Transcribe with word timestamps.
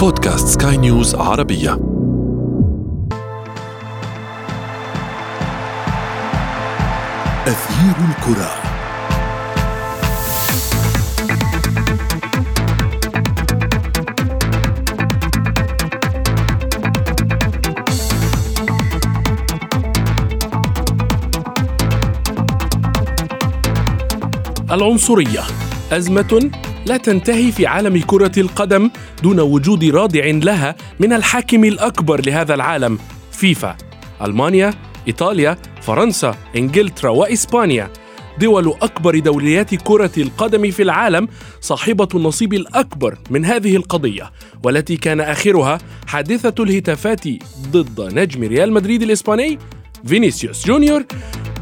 بودكاست 0.00 0.62
سكاي 0.62 0.76
نيوز 0.76 1.14
عربية. 1.14 1.72
أثير 7.46 7.94
الكرة. 8.08 8.50
العنصرية 24.70 25.40
أزمة 25.92 26.50
لا 26.86 26.96
تنتهي 26.96 27.52
في 27.52 27.66
عالم 27.66 28.00
كرة 28.06 28.40
القدم 28.40 28.90
دون 29.22 29.40
وجود 29.40 29.84
رادع 29.84 30.26
لها 30.26 30.74
من 31.00 31.12
الحاكم 31.12 31.64
الأكبر 31.64 32.26
لهذا 32.26 32.54
العالم 32.54 32.98
فيفا 33.32 33.76
ألمانيا، 34.22 34.74
إيطاليا، 35.08 35.56
فرنسا، 35.82 36.34
إنجلترا 36.56 37.10
وإسبانيا. 37.10 37.90
دول 38.38 38.74
أكبر 38.82 39.18
دوليات 39.18 39.74
كرة 39.74 40.10
القدم 40.18 40.70
في 40.70 40.82
العالم 40.82 41.28
صاحبة 41.60 42.08
النصيب 42.14 42.54
الأكبر 42.54 43.18
من 43.30 43.44
هذه 43.44 43.76
القضية 43.76 44.30
والتي 44.64 44.96
كان 44.96 45.20
آخرها 45.20 45.78
حادثة 46.06 46.64
الهتافات 46.64 47.24
ضد 47.70 48.14
نجم 48.14 48.44
ريال 48.44 48.72
مدريد 48.72 49.02
الإسباني 49.02 49.58
فينيسيوس 50.06 50.66
جونيور. 50.66 51.04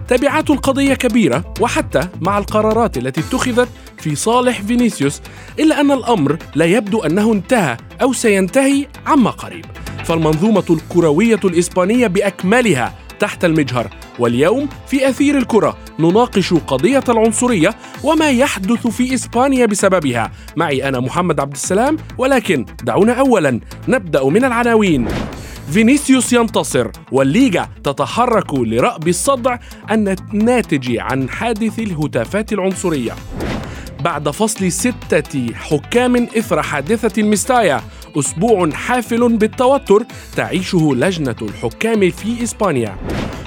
تبعات 0.08 0.50
القضية 0.50 0.94
كبيرة 0.94 1.54
وحتى 1.60 2.08
مع 2.20 2.38
القرارات 2.38 2.98
التي 2.98 3.20
اتخذت 3.20 3.68
في 4.00 4.14
صالح 4.14 4.62
فينيسيوس 4.62 5.20
إلا 5.58 5.80
أن 5.80 5.90
الأمر 5.90 6.38
لا 6.54 6.64
يبدو 6.64 7.00
أنه 7.00 7.32
انتهى 7.32 7.76
أو 8.02 8.12
سينتهي 8.12 8.86
عما 9.06 9.30
قريب. 9.30 9.64
فالمنظومة 10.04 10.64
الكروية 10.70 11.40
الإسبانية 11.44 12.06
بأكملها 12.06 12.94
تحت 13.18 13.44
المجهر. 13.44 13.90
واليوم 14.18 14.68
في 14.86 15.08
أثير 15.08 15.38
الكرة 15.38 15.76
نناقش 15.98 16.54
قضية 16.54 17.04
العنصرية 17.08 17.74
وما 18.04 18.30
يحدث 18.30 18.86
في 18.86 19.14
إسبانيا 19.14 19.66
بسببها. 19.66 20.32
معي 20.56 20.88
أنا 20.88 21.00
محمد 21.00 21.40
عبد 21.40 21.52
السلام 21.52 21.96
ولكن 22.18 22.64
دعونا 22.82 23.12
أولا. 23.12 23.60
نبدأ 23.88 24.24
من 24.24 24.44
العناوين. 24.44 25.08
فينيسيوس 25.72 26.32
ينتصر 26.32 26.90
والليغا 27.12 27.68
تتحرك 27.84 28.54
لرأب 28.54 29.08
الصدع 29.08 29.56
الناتج 29.90 30.96
عن 30.98 31.28
حادث 31.28 31.78
الهتافات 31.78 32.52
العنصرية. 32.52 33.12
بعد 34.00 34.30
فصل 34.30 34.72
ستة 34.72 35.54
حكام 35.54 36.16
إثر 36.16 36.62
حادثة 36.62 37.22
ميستايا 37.22 37.80
أسبوع 38.18 38.70
حافل 38.70 39.36
بالتوتر 39.36 40.02
تعيشه 40.36 40.94
لجنة 40.94 41.36
الحكام 41.42 42.10
في 42.10 42.42
إسبانيا. 42.42 42.96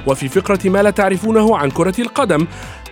وفي 0.08 0.28
فقرة 0.28 0.70
ما 0.70 0.84
لا 0.84 0.90
تعرفونه 0.90 1.58
عن 1.58 1.72
كرة 1.72 2.02
القدم 2.02 2.48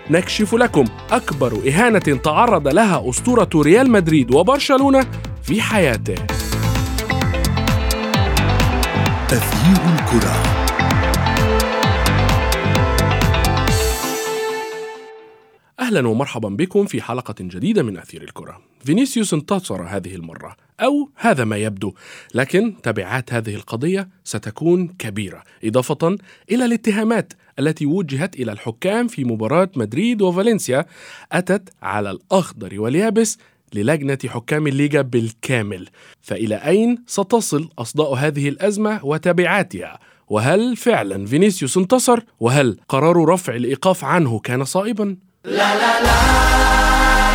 نكشف 0.09 0.53
لكم 0.53 0.85
أكبر 1.11 1.53
إهانة 1.67 1.99
تعرض 1.99 2.67
لها 2.67 3.09
أسطورة 3.09 3.49
ريال 3.55 3.91
مدريد 3.91 4.31
وبرشلونة 4.35 5.05
في 5.43 5.61
حياته. 5.61 6.15
تغيير 9.27 9.99
الكرة. 9.99 10.58
أهلا 15.89 16.07
ومرحبا 16.07 16.49
بكم 16.49 16.85
في 16.85 17.01
حلقة 17.01 17.35
جديدة 17.39 17.83
من 17.83 17.97
أثير 17.97 18.21
الكرة. 18.21 18.61
فينيسيوس 18.85 19.33
انتصر 19.33 19.83
هذه 19.83 20.15
المرة 20.15 20.55
أو 20.79 21.09
هذا 21.15 21.43
ما 21.43 21.57
يبدو، 21.57 21.93
لكن 22.35 22.73
تبعات 22.83 23.33
هذه 23.33 23.55
القضية 23.55 24.09
ستكون 24.23 24.87
كبيرة، 24.87 25.43
إضافة 25.63 26.17
إلى 26.51 26.65
الاتهامات 26.65 27.33
التي 27.59 27.85
وجهت 27.85 28.35
إلى 28.35 28.51
الحكام 28.51 29.07
في 29.07 29.23
مباراة 29.23 29.69
مدريد 29.75 30.21
وفالنسيا 30.21 30.85
أتت 31.31 31.69
على 31.81 32.11
الأخضر 32.11 32.79
واليابس 32.79 33.37
للجنة 33.73 34.17
حكام 34.27 34.67
الليغا 34.67 35.01
بالكامل 35.01 35.89
فإلى 36.21 36.55
أين 36.55 37.03
ستصل 37.07 37.69
أصداء 37.79 38.13
هذه 38.13 38.49
الأزمة 38.49 39.05
وتبعاتها 39.05 39.99
وهل 40.27 40.75
فعلا 40.75 41.25
فينيسيوس 41.25 41.77
انتصر 41.77 42.19
وهل 42.39 42.77
قرار 42.89 43.29
رفع 43.29 43.55
الإيقاف 43.55 44.03
عنه 44.03 44.39
كان 44.39 44.63
صائبا؟ 44.63 45.28
La 45.43 45.51
la 45.53 45.99
la. 46.01 46.17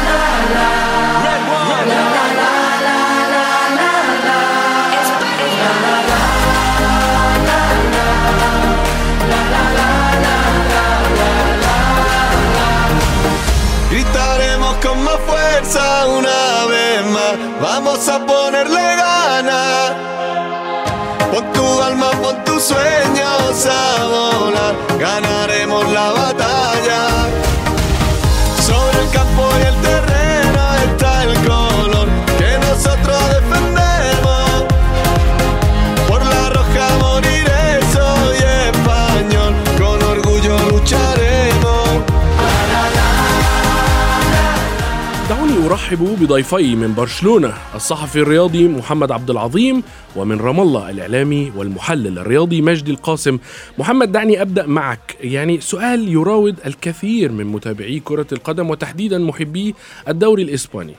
la, 0.05 0.21
la, 0.55 0.77
la, 0.77 0.99
la, 1.01 1.25
la, 1.25 1.25
la, 1.25 1.31
españa, 1.35 1.79
la 5.73 5.95
la, 5.95 6.21
la, 6.21 6.29
la, 6.85 7.41
la, 7.41 7.47
la, 7.47 7.63
la, 9.17 9.41
la, 9.41 9.63
la, 9.65 9.89
la, 10.21 10.35
la, 10.35 10.37
la, 11.15 11.73
la. 12.53 12.69
Gritaremos 13.91 14.75
con 14.85 14.97
más 15.03 15.19
fuerza 15.27 15.85
una 16.07 16.67
vez 16.67 17.01
más, 17.07 17.35
vamos 17.63 18.07
a 18.11 18.19
ponerle 18.27 18.85
ganas. 18.97 19.93
Pon 21.33 21.45
tu 21.55 21.67
alma, 21.83 22.11
pon 22.23 22.37
tus 22.45 22.63
sueños 22.65 23.67
a 23.67 24.05
volar, 24.05 24.75
ganaré 24.99 25.54
ارحب 45.95 46.25
بضيفي 46.25 46.77
من 46.77 46.95
برشلونة 46.95 47.55
الصحفي 47.75 48.19
الرياضي 48.19 48.69
محمد 48.69 49.13
عبد 49.13 49.31
العظيم 49.31 49.83
ومن 50.17 50.39
رام 50.39 50.61
الله 50.61 50.91
الإعلامي 50.91 51.53
والمحلل 51.57 52.19
الرياضي 52.19 52.63
مجدي 52.63 52.91
القاسم. 52.91 53.39
محمد 53.79 54.13
دعني 54.13 54.43
أبدأ 54.43 54.67
معك. 54.67 55.17
يعني 55.21 55.61
سؤال 55.61 56.09
يراود 56.09 56.57
الكثير 56.67 57.33
من 57.33 57.47
متابعي 57.47 58.01
كرة 58.01 58.27
القدم 58.33 58.71
وتحديدا 58.71 59.19
محبي 59.19 59.75
الدوري 60.09 60.43
الإسباني. 60.43 60.95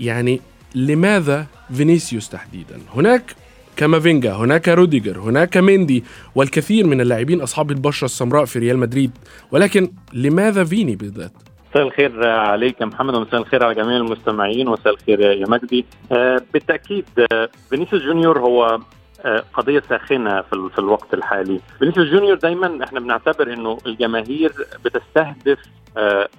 يعني 0.00 0.40
لماذا 0.74 1.46
فينيسيوس 1.74 2.28
تحديدا؟ 2.28 2.78
هناك 2.94 3.34
كامافينجا 3.76 4.32
هناك 4.32 4.68
روديجر 4.68 5.18
هناك 5.18 5.56
ميندي 5.56 6.04
والكثير 6.34 6.86
من 6.86 7.00
اللاعبين 7.00 7.40
أصحاب 7.40 7.70
البشرة 7.70 8.04
السمراء 8.04 8.44
في 8.44 8.58
ريال 8.58 8.78
مدريد. 8.78 9.10
ولكن 9.52 9.92
لماذا 10.12 10.64
فيني 10.64 10.96
بالذات؟ 10.96 11.32
مساء 11.72 11.82
الخير 11.82 12.28
عليك 12.28 12.80
يا 12.80 12.86
محمد 12.86 13.14
ومساء 13.14 13.40
الخير 13.40 13.64
على 13.64 13.74
جميع 13.74 13.96
المستمعين 13.96 14.68
ومساء 14.68 14.92
الخير 14.92 15.20
يا 15.20 15.46
مجدي. 15.48 15.84
آه، 16.12 16.42
بالتأكيد 16.52 17.04
آه، 17.32 17.48
فينيسيوس 17.70 18.02
جونيور 18.02 18.38
هو 18.38 18.78
آه، 19.24 19.44
قضية 19.54 19.82
ساخنة 19.88 20.40
في, 20.40 20.78
الوقت 20.78 21.14
الحالي. 21.14 21.60
فينيسيوس 21.78 22.08
جونيور 22.08 22.36
دايما 22.36 22.84
إحنا 22.84 23.00
بنعتبر 23.00 23.52
إنه 23.52 23.78
الجماهير 23.86 24.52
بتستهدف 24.84 25.58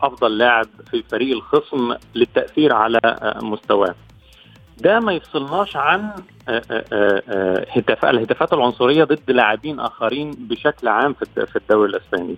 أفضل 0.01 0.37
لاعب 0.37 0.65
في 0.91 1.03
فريق 1.11 1.35
الخصم 1.35 1.95
للتأثير 2.15 2.73
على 2.73 2.99
مستواه. 3.41 3.95
ده 4.77 4.99
ما 4.99 5.13
يفصلناش 5.13 5.77
عن 5.77 6.11
الهتافات 8.03 8.53
العنصرية 8.53 9.03
ضد 9.03 9.31
لاعبين 9.31 9.79
آخرين 9.79 10.31
بشكل 10.31 10.87
عام 10.87 11.13
في 11.13 11.55
الدوري 11.55 11.89
الإسباني. 11.89 12.35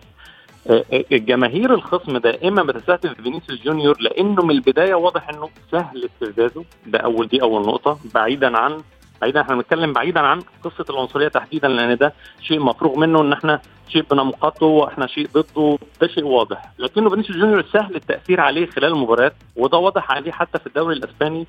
الجماهير 1.12 1.74
الخصم 1.74 2.18
دائما 2.18 2.64
بتستهدف 2.64 3.22
فينيسيوس 3.22 3.62
جونيور 3.62 3.98
لأنه 4.02 4.44
من 4.44 4.52
البداية 4.52 4.96
واضح 4.96 5.30
إنه 5.30 5.50
سهل 5.72 6.06
استفزازه. 6.06 6.66
ده 6.88 7.00
أول 7.00 7.28
دي 7.28 7.42
اول 7.42 7.62
نقطه 7.62 8.00
بعيدا 8.14 8.58
عن 8.58 8.82
بعيدا 9.22 9.42
إحنا 9.42 9.56
بنتكلم 9.56 9.94
بعيدا 9.94 10.20
عن 10.20 10.42
قصة 10.64 10.86
العنصرية 10.90 11.28
تحديدا 11.28 11.68
لأن 11.68 11.98
ده 11.98 12.14
شيء 12.42 12.60
مفروغ 12.60 13.00
منه 13.00 13.22
إن 13.22 13.34
إحنا 13.34 13.62
شيء 13.90 14.04
بنمقته 14.12 14.66
وإحنا 14.66 15.08
شيء 15.08 15.28
ضده 15.34 15.78
ده 16.02 16.08
شيء 16.08 16.24
واضح. 16.26 16.72
لكنه 16.80 17.10
فينيسيوس 17.10 17.38
جونيور 17.38 17.66
سهل 17.74 17.96
التأثير 17.96 18.42
عليه 18.42 18.66
خلال 18.66 18.92
المباريات 18.94 19.34
وده 19.56 19.78
واضح 19.78 20.12
عليه 20.12 20.32
حتى 20.32 20.60
في 20.60 20.68
الدوري 20.68 20.96
الإسباني 20.96 21.48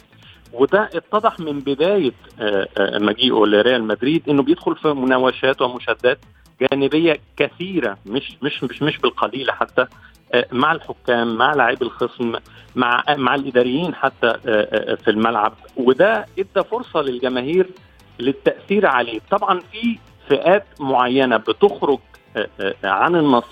وده 0.52 0.90
اتضح 0.94 1.40
من 1.40 1.60
بداية 1.60 2.12
مجيئه 2.80 3.46
لريال 3.46 3.84
مدريد 3.84 4.28
إنه 4.28 4.42
بيدخل 4.42 4.76
في 4.76 4.88
مناوشات 4.88 5.62
ومشادات 5.62 6.18
جانبية 6.60 7.20
كثيرة 7.36 7.98
مش 8.06 8.36
مش 8.42 8.64
مش 8.64 8.82
مش 8.82 8.98
بالقليله 8.98 9.52
حتى. 9.52 9.86
مع 10.52 10.72
الحكام 10.72 11.36
مع 11.36 11.54
لاعبي 11.54 11.84
الخصم 11.84 12.34
مع 12.76 13.04
مع 13.08 13.34
الإداريين 13.34 13.94
حتى 13.94 14.32
في 15.04 15.08
الملعب. 15.08 15.52
وده 15.76 16.26
إدى 16.38 16.64
فرصة 16.70 17.00
للجماهير 17.02 17.66
للتأثير 18.18 18.86
عليه. 18.86 19.20
طبعا 19.30 19.60
في 19.72 19.98
فئات 20.28 20.66
معينة 20.80 21.36
بتخرج 21.36 21.98
عن 22.84 23.16
النص 23.16 23.44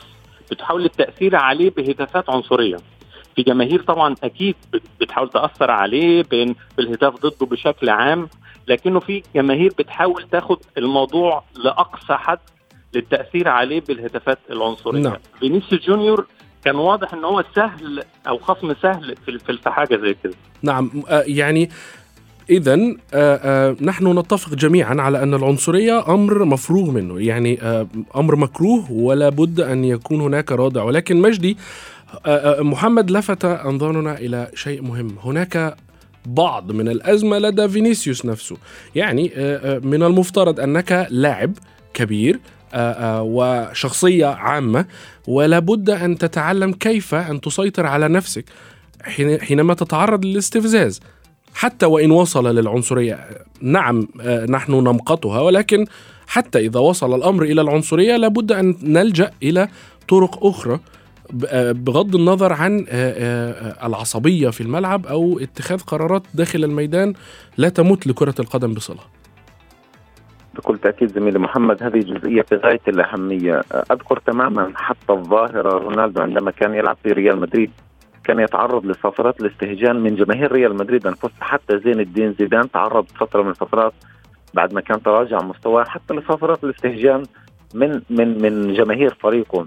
بتحاول 0.50 0.84
التأثير 0.84 1.36
عليه 1.36 1.70
بهتافات 1.70 2.30
عنصرية. 2.30 2.76
في 3.36 3.42
جماهير 3.42 3.82
طبعا 3.82 4.14
أكيد 4.24 4.56
بتحاول 5.00 5.30
تأثر 5.30 5.70
عليه 5.70 6.24
بالهتاف 6.76 7.14
ضده 7.14 7.46
بشكل 7.46 7.88
عام. 7.88 8.28
لكنه 8.68 9.00
في 9.00 9.22
جماهير 9.34 9.72
بتحاول 9.78 10.22
تاخد 10.22 10.58
الموضوع 10.78 11.44
لأقصى 11.56 12.14
حد 12.14 12.38
للتأثير 12.94 13.48
عليه 13.48 13.80
بالهتافات 13.80 14.38
العنصرية. 14.50 15.00
نعم. 15.02 15.16
فينيسيوس 15.40 15.82
جونيور 15.82 16.26
كان 16.64 16.76
واضح 16.76 17.14
إن 17.14 17.24
هو 17.24 17.44
سهل 17.56 18.02
أو 18.28 18.38
خصم 18.38 18.74
سهل 18.82 19.14
في 19.26 19.70
حاجة 19.70 19.96
زي 19.96 20.16
كده. 20.24 20.34
نعم 20.62 20.90
آه، 21.08 21.24
يعني 21.26 21.70
إذا 22.50 22.76
نحن 23.80 24.18
نتفق 24.18 24.54
جميعا 24.54 24.94
على 25.00 25.22
أن 25.22 25.34
العنصرية 25.34 26.14
أمر 26.14 26.44
مفروغ 26.44 26.90
منه 26.90 27.20
يعني 27.20 27.62
آه، 27.62 27.86
أمر 28.16 28.36
مكروه 28.36 28.92
ولا 28.92 29.28
بد 29.28 29.60
أن 29.60 29.84
يكون 29.84 30.20
هناك 30.20 30.52
رادع. 30.52 30.82
ولكن 30.82 31.16
مجدي 31.16 31.56
آه، 32.26 32.58
آه، 32.58 32.62
محمد 32.62 33.10
لفت 33.10 33.44
أنظارنا 33.44 34.18
إلى 34.18 34.48
شيء 34.54 34.82
مهم. 34.82 35.16
هناك 35.24 35.76
بعض 36.26 36.72
من 36.72 36.88
الأزمة 36.88 37.38
لدى 37.38 37.68
فينيسيوس 37.68 38.26
نفسه. 38.26 38.56
يعني 38.94 39.32
آه، 39.36 39.76
آه، 39.76 39.78
من 39.78 40.02
المفترض 40.02 40.60
أنك 40.60 41.06
لاعب 41.10 41.52
كبير 41.94 42.40
آه، 42.74 42.92
آه، 43.18 43.22
وشخصية 43.22 44.26
عامة 44.26 44.84
ولا 45.28 45.58
بد 45.58 45.90
أن 45.90 46.18
تتعلم 46.18 46.72
كيف 46.72 47.14
أن 47.14 47.40
تسيطر 47.40 47.86
على 47.86 48.08
نفسك 48.08 48.44
حين- 49.02 49.40
حينما 49.40 49.74
تتعرض 49.74 50.24
للاستفزاز. 50.24 51.00
حتى 51.54 51.86
وإن 51.86 52.10
وصل 52.10 52.56
للعنصرية 52.56 53.18
نعم 53.60 54.08
آه، 54.20 54.46
نحن 54.46 54.72
نمقتها 54.72 55.40
ولكن 55.40 55.86
حتى 56.26 56.58
إذا 56.58 56.80
وصل 56.80 57.14
الأمر 57.14 57.42
إلى 57.42 57.60
العنصرية 57.60 58.16
لابد 58.16 58.52
أن 58.52 58.76
نلجأ 58.82 59.30
إلى 59.42 59.68
طرق 60.08 60.44
آه، 61.48 61.72
بغض 61.72 62.14
النظر 62.16 62.52
عن 62.52 62.86
العصبية 63.84 64.50
في 64.50 64.60
الملعب 64.60 65.06
أو 65.06 65.38
اتخاذ 65.38 65.78
قرارات 65.78 66.22
داخل 66.34 66.64
الميدان 66.64 67.12
لا 67.56 67.68
تمت 67.68 68.06
لكرة 68.06 68.34
القدم 68.40 68.74
بصلة. 68.74 69.00
بكل 70.54 70.78
تأكيد 70.78 71.08
زميلي 71.08 71.38
محمد 71.38 71.82
هذه 71.82 71.98
جزئية 71.98 72.42
في 72.42 72.56
غاية 72.56 72.80
الأهمية. 72.88 73.60
أذكر 73.92 74.18
تماما 74.18 74.72
حتى 74.76 75.12
الظاهرة 75.12 75.78
رونالدو 75.78 76.22
عندما 76.22 76.50
كان 76.50 76.74
يلعب 76.74 76.96
في 77.02 77.12
ريال 77.12 77.40
مدريد 77.40 77.70
كان 78.24 78.40
يتعرض 78.40 78.86
لصفرات 78.86 79.40
الاستهجان 79.40 79.96
من 79.96 80.14
جماهير 80.16 80.52
ريال 80.52 80.76
مدريد 80.76 81.06
انفسها 81.06 81.44
حتى 81.44 81.78
زين 81.78 82.00
الدين 82.00 82.34
زيدان 82.38 82.70
تعرض 82.70 83.06
فترة 83.20 83.42
من 83.42 83.50
الفترات 83.50 83.92
بعد 84.54 84.74
ما 84.74 84.80
كان 84.80 85.02
تراجع 85.02 85.38
مستواه 85.42 85.84
حتى 85.84 86.14
لصفرات 86.14 86.64
الاستهجان 86.64 87.22
من 87.74 88.02
من 88.10 88.42
من 88.42 88.74
جماهير 88.74 89.14
فريقه. 89.14 89.66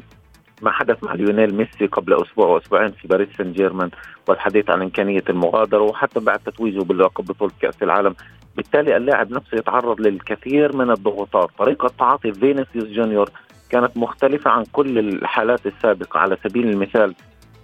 ما 0.61 0.71
حدث 0.71 1.03
مع 1.03 1.13
ليونيل 1.13 1.55
ميسي 1.55 1.85
قبل 1.85 2.13
أسبوع 2.13 2.47
وأسبوعين 2.47 2.91
في 2.91 3.07
باريس 3.07 3.29
سان 3.37 3.51
جيرمان 3.51 3.89
والحديث 4.27 4.69
عن 4.69 4.81
إمكانية 4.81 5.23
المغادرة 5.29 5.81
وحتى 5.81 6.19
بعد 6.19 6.39
تتويجه 6.39 6.83
بلقب 6.83 7.25
بطوله 7.25 7.51
كأس 7.61 7.83
العالم 7.83 8.15
بالتالي 8.57 8.97
اللاعب 8.97 9.31
نفسه 9.31 9.57
يتعرض 9.57 10.01
للكثير 10.01 10.75
من 10.75 10.91
الضغوطات. 10.91 11.49
طريقة 11.57 11.91
تعاطي 11.99 12.33
فينيسيوس 12.33 12.85
جونيور 12.85 13.29
كانت 13.69 13.97
مختلفة 13.97 14.51
عن 14.51 14.63
كل 14.71 14.99
الحالات 14.99 15.65
السابقة. 15.65 16.19
على 16.19 16.37
سبيل 16.43 16.69
المثال 16.69 17.15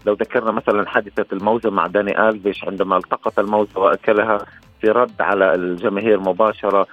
لو 0.06 0.14
ذكرنا 0.14 0.52
مثلا 0.52 0.90
حادثة 0.90 1.26
الموزة 1.34 1.70
مع 1.70 1.88
داني 1.88 2.30
ألفيش 2.30 2.64
عندما 2.64 2.98
التقط 2.98 3.40
الموزة 3.40 3.80
وأكلها 3.80 4.38
في 4.82 4.90
رد 4.90 5.22
على 5.22 5.56
الجماهير 5.56 6.20
مباشرة 6.20 6.88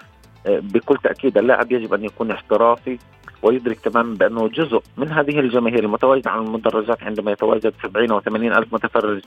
آه، 0.47 0.59
بكل 0.59 0.97
تأكيد 0.97 1.39
اللاعب 1.39 1.73
يجب 1.73 1.95
أن 1.95 2.05
يكون 2.05 2.31
احترافي 2.31 2.99
ويدرك 3.43 3.81
تماما 3.81 4.15
بأنه 4.15 4.49
جزء 4.49 4.83
من 4.97 5.09
هذه 5.09 5.41
الجماهير 5.41 5.85
المتواجدة 5.85 6.31
على 6.31 6.41
المدرجات 6.41 7.03
عندما 7.03 7.33
يتواجد 7.33 7.73
70 7.83 8.11
أو 8.11 8.21
80 8.21 8.53
ألف 8.53 8.75
متفرج. 8.75 9.23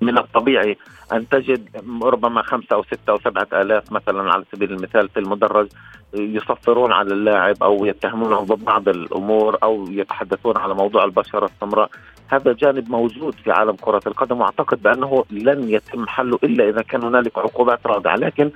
من 0.00 0.18
الطبيعي 0.18 0.76
أن 1.12 1.28
تجد 1.28 1.68
ربما 2.02 2.42
خمسة 2.42 2.76
أو 2.76 2.82
ستة 2.82 3.10
أو 3.10 3.18
سبعة 3.18 3.48
آلاف 3.52 3.92
مثلا 3.92 4.32
على 4.32 4.44
سبيل 4.52 4.72
المثال 4.72 5.08
في 5.08 5.20
المدرج 5.20 5.68
يصفرون 6.14 6.92
على 6.92 7.14
اللاعب 7.14 7.62
أو 7.62 7.86
يتهمونه 7.86 8.40
ببعض 8.40 8.88
الأمور 8.88 9.58
أو 9.62 9.86
يتحدثون 9.90 10.56
على 10.56 10.74
موضوع 10.74 11.04
البشرة 11.04 11.44
السمراء. 11.44 11.90
هذا 12.28 12.52
جانب 12.52 12.90
موجود 12.90 13.34
في 13.34 13.50
عالم 13.50 13.76
كرة 13.80 14.02
القدم 14.06 14.40
وأعتقد 14.40 14.82
بأنه 14.82 15.24
لن 15.30 15.68
يتم 15.68 16.06
حله 16.06 16.38
إلا 16.44 16.68
إذا 16.68 16.82
كان 16.82 17.04
هنالك 17.04 17.38
عقوبات 17.38 17.86
رادعة. 17.86 18.16
لكن 18.16 18.50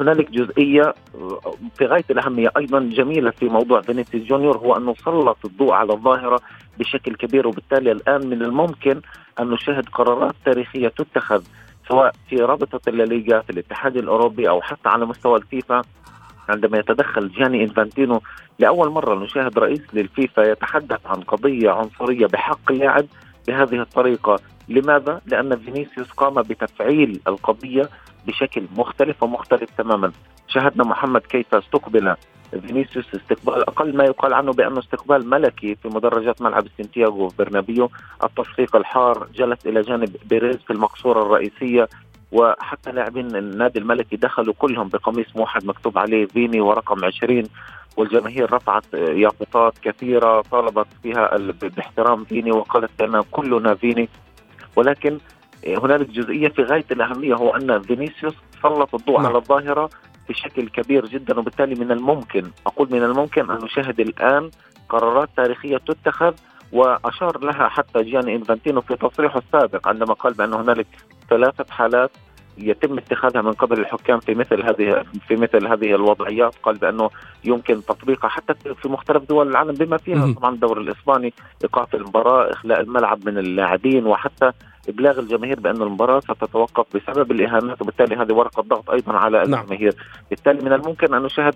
هنالك 0.00 0.30
جزئية 0.30 0.94
في 1.74 1.86
غاية 1.86 2.04
الأهمية 2.10 2.50
أيضا 2.56 2.80
جميلة 2.80 3.30
في 3.30 3.48
موضوع 3.48 3.80
فينيسيوس 3.80 4.24
جونيور 4.24 4.58
هو 4.58 4.76
أنه 4.76 4.94
سلط 4.94 5.38
الضوء 5.44 5.72
على 5.72 5.92
الظاهرة 5.92 6.40
بشكل 6.78 7.14
كبير 7.14 7.48
وبالتالي 7.48 7.92
الآن 7.92 8.26
من 8.26 8.42
الممكن 8.42 9.00
أن 9.40 9.50
نشاهد 9.50 9.88
قرارات 9.88 10.34
تاريخية 10.44 10.88
تتخذ 10.88 11.42
سواء 11.88 12.12
في 12.28 12.36
رابطة 12.36 12.80
الليغا 12.88 13.40
في 13.40 13.50
الاتحاد 13.50 13.96
الأوروبي 13.96 14.48
أو 14.48 14.60
حتى 14.60 14.88
على 14.88 15.06
مستوى 15.06 15.38
الفيفا. 15.38 15.82
عندما 16.48 16.78
يتدخل 16.78 17.28
جاني 17.28 17.64
إنفانتينو 17.64 18.20
لأول 18.58 18.88
مرة 18.90 19.24
نشاهد 19.24 19.58
رئيس 19.58 19.82
للفيفا 19.92 20.42
يتحدث 20.42 21.06
عن 21.06 21.20
قضية 21.20 21.70
عنصرية 21.70 22.26
بحق 22.26 22.72
لاعب 22.72 23.06
بهذه 23.48 23.80
الطريقة، 23.80 24.38
لماذا؟ 24.70 25.20
لأن 25.26 25.56
فينيسيوس 25.56 26.10
قام 26.10 26.42
بتفعيل 26.42 27.20
القضية 27.28 27.88
بشكل 28.26 28.62
مختلف 28.76 29.22
ومختلف 29.22 29.70
تماما، 29.78 30.12
شاهدنا 30.48 30.84
محمد 30.84 31.20
كيف 31.20 31.54
استقبل 31.54 32.14
فينيسيوس 32.66 33.14
استقبال 33.14 33.54
أقل 33.54 33.96
ما 33.96 34.04
يقال 34.04 34.34
عنه 34.34 34.52
بانه 34.52 34.78
استقبال 34.78 35.30
ملكي 35.30 35.74
في 35.74 35.88
مدرجات 35.88 36.42
ملعب 36.42 36.64
سانتياغو 36.78 37.28
برنابيو، 37.38 37.90
التصفيق 38.24 38.76
الحار 38.76 39.28
جلس 39.34 39.66
إلى 39.66 39.80
جانب 39.80 40.16
بيريز 40.28 40.56
في 40.56 40.72
المقصورة 40.72 41.22
الرئيسية 41.22 41.88
وحتى 42.32 42.92
لاعبين 42.92 43.36
النادي 43.36 43.78
الملكي 43.78 44.16
دخلوا 44.16 44.54
كلهم 44.58 44.88
بقميص 44.88 45.36
موحد 45.36 45.64
مكتوب 45.64 45.98
عليه 45.98 46.26
فيني 46.26 46.60
ورقم 46.60 47.04
20 47.04 47.42
والجماهير 47.96 48.52
رفعت 48.52 48.84
يافطات 48.94 49.78
كثيرة 49.78 50.40
طالبت 50.40 50.86
فيها 51.02 51.36
باحترام 51.76 52.24
فيني 52.24 52.52
وقالت 52.52 53.02
لنا 53.02 53.24
كلنا 53.30 53.74
فيني. 53.74 54.08
ولكن 54.76 55.18
هنالك 55.66 56.10
جزئية 56.10 56.48
في 56.48 56.62
غاية 56.62 56.84
الأهمية 56.90 57.34
هو 57.34 57.56
أن 57.56 57.82
فينيسيوس 57.82 58.34
سلط 58.62 58.94
الضوء 58.94 59.16
نعم. 59.16 59.26
على 59.26 59.38
الظاهرة 59.38 59.90
بشكل 60.28 60.68
كبير 60.68 61.06
جدا 61.06 61.38
وبالتالي 61.38 61.74
من 61.74 61.92
الممكن 61.92 62.50
أقول 62.66 62.88
من 62.92 63.02
الممكن 63.02 63.50
أن 63.50 63.64
نشاهد 63.64 64.00
الآن 64.00 64.50
قرارات 64.88 65.28
تاريخية 65.36 65.76
تتخذ 65.76 66.34
وأشار 66.72 67.44
لها 67.44 67.68
حتى 67.68 68.02
جياني 68.02 68.36
إنفانتينو 68.36 68.80
في 68.80 68.96
تصريحه 68.96 69.38
السابق 69.38 69.88
عندما 69.88 70.14
قال 70.14 70.34
بأن 70.34 70.54
هنالك 70.54 70.86
ثلاثة 71.30 71.64
حالات 71.70 72.10
يتم 72.62 72.98
اتخاذها 72.98 73.42
من 73.42 73.52
قبل 73.52 73.80
الحكام 73.80 74.20
في 74.20 74.34
مثل 74.34 74.62
هذه 74.62 75.04
في 75.28 75.36
مثل 75.36 75.66
هذه 75.66 75.94
الوضعيات 75.94 76.54
قال 76.62 76.76
بأنه 76.76 77.10
يمكن 77.44 77.84
تطبيقها 77.84 78.28
حتى 78.28 78.54
في 78.74 78.88
مختلف 78.88 79.28
دول 79.28 79.48
العالم 79.48 79.74
بما 79.74 79.96
فيها. 79.96 80.34
طبعا 80.34 80.54
الدوري 80.54 80.80
الإسباني 80.80 81.32
إيقاف 81.64 81.94
المباراة 81.94 82.52
إخلاء 82.52 82.80
الملعب 82.80 83.26
من 83.26 83.38
اللاعبين 83.38 84.06
وحتى 84.06 84.52
إبلاغ 84.88 85.18
الجماهير 85.18 85.60
بأن 85.60 85.82
المباراة 85.82 86.20
ستتوقف 86.20 86.96
بسبب 86.96 87.32
الإهانات 87.32 87.82
وبالتالي 87.82 88.16
هذه 88.16 88.32
ورقة 88.32 88.62
ضغط 88.62 88.90
أيضا 88.90 89.12
على 89.12 89.44
نعم. 89.46 89.60
الجماهير 89.60 89.94
بالتالي 90.30 90.64
من 90.64 90.72
الممكن 90.72 91.14
أن 91.14 91.22
نشاهد 91.22 91.54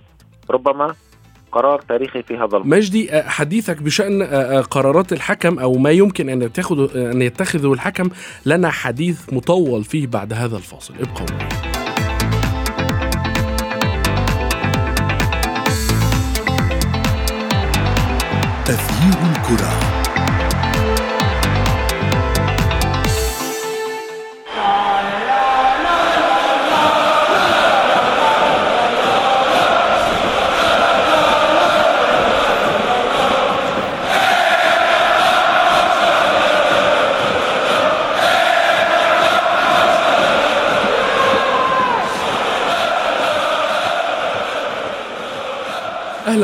ربما 0.50 0.94
قرار 1.54 1.80
تاريخي 1.80 2.22
في 2.22 2.34
هذا 2.34 2.44
الموضوع 2.44 2.78
مجدي 2.78 3.12
آه، 3.12 3.28
حديثك 3.28 3.82
بشأن 3.82 4.22
آه، 4.22 4.26
آه، 4.26 4.60
قرارات 4.60 5.12
الحكم 5.12 5.58
أو 5.58 5.72
ما 5.78 5.90
يمكن 5.90 6.28
أن 6.28 6.42
يتخذه 6.42 7.10
أن 7.12 7.22
يتخذه 7.22 7.72
الحكم 7.72 8.08
لنا 8.46 8.70
حديث 8.70 9.32
مطول 9.32 9.84
فيه 9.84 10.06
بعد 10.06 10.32
هذا 10.32 10.56
الفاصل 10.56 10.94
ابقوا 11.00 11.26
معي. 11.30 11.48
تغيير 18.64 19.18
الكرة 19.36 19.93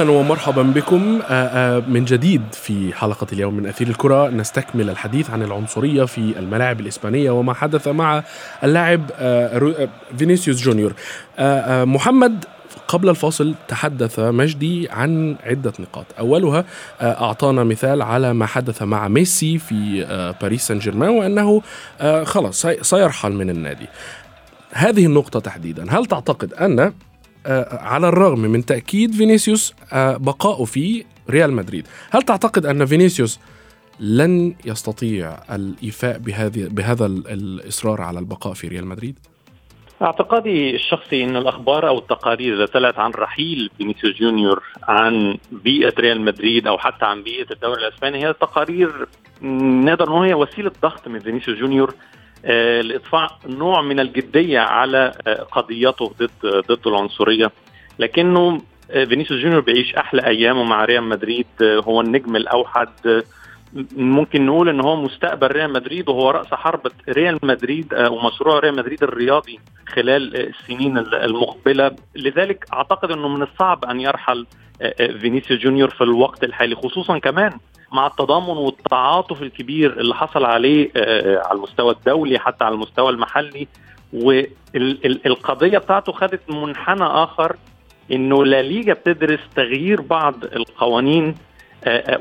أهلا 0.00 0.10
ومرحبا 0.10 0.62
بكم. 0.62 1.20
آه، 1.28 1.32
آه، 1.76 1.82
من 1.88 2.04
جديد 2.04 2.42
في 2.52 2.94
حلقة 2.94 3.26
اليوم 3.32 3.54
من 3.54 3.66
أثير 3.66 3.88
الكرة 3.88 4.28
نستكمل 4.28 4.90
الحديث 4.90 5.30
عن 5.30 5.42
العنصرية 5.42 6.04
في 6.04 6.18
الملاعب 6.38 6.80
الإسبانية 6.80 7.30
وما 7.30 7.54
حدث 7.54 7.88
مع 7.88 8.22
اللاعب 8.64 9.10
آه، 9.18 9.88
فينيسيوس 10.18 10.62
جونيور. 10.62 10.92
محمد 11.84 12.44
قبل 12.88 13.08
الفاصل 13.08 13.54
تحدث 13.68 14.18
مجدي 14.20 14.88
عن 14.90 15.36
عدة 15.46 15.72
نقاط. 15.80 16.06
أولها 16.18 16.64
أعطانا 17.02 17.64
مثال 17.64 18.02
على 18.02 18.32
ما 18.34 18.46
حدث 18.46 18.82
مع 18.82 19.08
ميسي 19.08 19.58
في 19.58 20.04
باريس 20.42 20.66
سان 20.66 20.78
جيرمان 20.78 21.08
وأنه 21.08 21.62
خلاص 22.24 22.62
سي- 22.62 22.82
سيرحل 22.82 23.32
من 23.32 23.50
النادي. 23.50 23.86
هذه 24.72 25.06
النقطة 25.06 25.40
تحديدا. 25.40 25.86
هل 25.90 26.06
تعتقد 26.06 26.54
أن 26.54 26.92
على 27.72 28.08
الرغم 28.08 28.40
من 28.40 28.64
تأكيد 28.64 29.14
فينيسيوس 29.14 29.74
آه، 29.92 30.16
بقائه 30.16 30.64
في 30.64 31.04
ريال 31.30 31.52
مدريد 31.52 31.86
هل 32.10 32.22
تعتقد 32.22 32.66
أن 32.66 32.86
فينيسيوس 32.86 33.40
لن 34.00 34.54
يستطيع 34.64 35.38
الإيفاء 35.54 36.18
بهذه 36.18 36.68
بهذا 36.70 37.06
الإصرار 37.06 38.02
على 38.02 38.18
البقاء 38.18 38.54
في 38.54 38.68
ريال 38.68 38.86
مدريد؟ 38.86 39.18
اعتقادي 40.02 40.74
الشخصي 40.74 41.24
إن 41.24 41.36
الأخبار 41.36 41.88
أو 41.88 41.98
التقارير 41.98 42.52
اللي 42.52 42.66
طلعت 42.66 42.98
عن 42.98 43.10
رحيل 43.10 43.70
فينيسيوس 43.78 44.16
جونيور 44.16 44.62
عن 44.82 45.38
بيئة 45.52 45.94
ريال 45.98 46.20
مدريد 46.20 46.66
أو 46.66 46.78
حتى 46.78 47.04
عن 47.04 47.22
بيئة 47.22 47.52
الدوري 47.52 47.86
الأسباني 47.86 48.26
هي 48.26 48.32
تقارير 48.32 49.08
نقدر 49.42 50.08
نقول 50.08 50.26
هي 50.26 50.34
وسيلة 50.34 50.72
ضغط 50.82 51.08
من 51.08 51.18
فينيسيوس 51.18 51.58
جونيور 51.58 51.88
آه، 51.90 51.94
لإضفاء 52.80 53.38
نوع 53.46 53.82
من 53.82 54.00
الجدية 54.00 54.60
على 54.60 55.12
آه، 55.26 55.42
قضيته 55.42 56.12
ضد 56.20 56.64
ضد 56.68 56.86
العنصرية. 56.86 57.52
لكنه 57.98 58.60
آه، 58.90 59.04
فينيسيوس 59.04 59.40
جونيور 59.40 59.60
بيعيش 59.60 59.94
أحلى 59.94 60.26
ايامه 60.26 60.64
مع 60.64 60.84
ريال 60.84 61.02
مدريد 61.02 61.46
هو 61.62 62.00
النجم 62.00 62.36
الأوحد 62.36 63.22
ممكن 63.96 64.46
نقول 64.46 64.68
إن 64.68 64.80
هو 64.80 64.96
مستقبل 64.96 65.46
ريال 65.46 65.72
مدريد 65.72 66.08
وهو 66.08 66.30
رأس 66.30 66.46
حربة 66.46 66.90
ريال 67.08 67.38
مدريد 67.42 67.94
ومشروع 67.94 68.58
ريال 68.58 68.76
مدريد 68.76 69.02
الرياضي 69.02 69.60
خلال 69.88 70.36
السنين 70.36 70.98
المقبلة. 70.98 71.96
لذلك 72.16 72.64
أعتقد 72.72 73.10
إنه 73.10 73.28
من 73.28 73.42
الصعب 73.42 73.84
أن 73.84 74.00
يرحل 74.00 74.46
فينيسيوس 75.20 75.60
جونيور 75.60 75.90
في 75.90 76.04
الوقت 76.04 76.44
الحالي 76.44 76.74
خصوصا 76.74 77.18
كمان 77.18 77.52
مع 77.92 78.06
التضامن 78.06 78.56
والتعاطف 78.56 79.42
الكبير 79.42 80.00
اللي 80.00 80.14
حصل 80.14 80.44
عليه 80.44 80.90
آه، 80.96 81.42
على 81.46 81.56
المستوى 81.58 81.92
الدولي 81.92 82.38
حتى 82.38 82.64
على 82.64 82.74
المستوى 82.74 83.10
المحلي. 83.10 83.68
والقضية 84.12 85.78
بتاعته 85.78 86.12
خدت 86.12 86.50
منحنى 86.50 87.04
آخر 87.04 87.56
إنه 88.12 88.44
لا 88.44 88.62
ليجا 88.62 88.92
بتدرس 88.92 89.40
تغيير 89.56 90.00
بعض 90.00 90.44
القوانين 90.44 91.24
آه، 91.24 91.30
آه، 91.30 91.49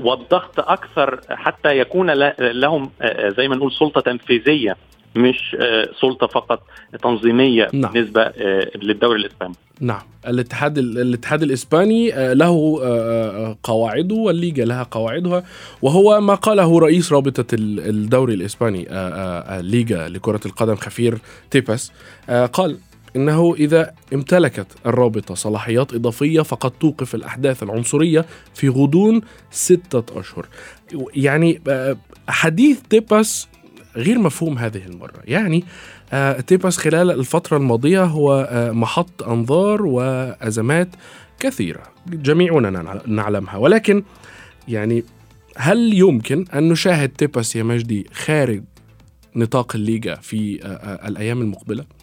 والضغط 0.01 0.59
أكثر 0.59 1.19
حتى 1.29 1.79
يكون 1.79 2.11
لهم 2.39 2.89
زي 3.37 3.47
ما 3.47 3.55
نقول 3.55 3.71
سلطة 3.71 4.01
تنفيذية 4.01 4.75
مش 5.15 5.55
آه، 5.59 5.89
سلطة 6.01 6.27
فقط 6.27 6.61
تنظيمية 7.03 7.67
نعم. 7.73 7.91
بالنسبة 7.91 8.21
آه، 8.21 8.71
للدوري 8.75 9.19
الإسباني. 9.19 9.53
نعم. 9.81 10.01
الاتحاد 10.27 10.77
الاتحاد 10.77 11.43
الإسباني 11.43 12.13
آه، 12.13 12.33
له 12.33 12.79
قواعده 13.63 14.15
والليجا 14.15 14.65
لها 14.65 14.83
قواعدها 14.83 15.43
وهو 15.81 16.21
ما 16.21 16.35
قاله 16.35 16.79
رئيس 16.79 17.13
رابطة 17.13 17.45
الدوري 17.53 18.33
الإسباني 18.33 18.87
الليجا 19.59 20.09
لكرة 20.09 20.39
القدم 20.45 20.75
خافيير 20.75 21.17
تيباس. 21.51 21.91
قال 22.53 22.77
إنه 23.15 23.55
إذا 23.55 23.93
امتلكت 24.13 24.67
الرابطة 24.85 25.35
صلاحيات 25.35 25.93
إضافية 25.93 26.41
فقد 26.41 26.71
توقف 26.71 27.15
الأحداث 27.15 27.63
العنصرية 27.63 28.25
في 28.53 28.69
غضون 28.69 29.21
ستة 29.51 30.19
أشهر. 30.19 30.47
يعني 31.15 31.61
حديث 32.27 32.79
تيباس 32.89 33.47
غير 33.95 34.19
مفهوم 34.19 34.57
هذه 34.57 34.85
المرة. 34.85 35.19
يعني 35.25 35.63
آه، 36.13 36.39
تيباس 36.39 36.77
خلال 36.77 37.11
الفترة 37.11 37.57
الماضية 37.57 38.03
هو 38.03 38.47
آه، 38.49 38.71
محط 38.71 39.23
أنظار 39.23 39.85
وأزمات 39.85 40.89
كثيرة. 41.39 41.83
جميعنا 42.07 43.01
نعلمها. 43.07 43.57
ولكن 43.57 44.03
يعني 44.67 45.03
هل 45.57 45.93
يمكن 45.93 46.45
أن 46.53 46.69
نشاهد 46.69 47.09
تيباس 47.09 47.55
يا 47.55 47.63
مجدي 47.63 48.07
خارج 48.13 48.63
نطاق 49.35 49.75
الليجا 49.75 50.15
في 50.15 50.63
آه، 50.63 51.07
الأيام 51.07 51.41
المقبلة؟ 51.41 51.83
بلا 51.83 51.98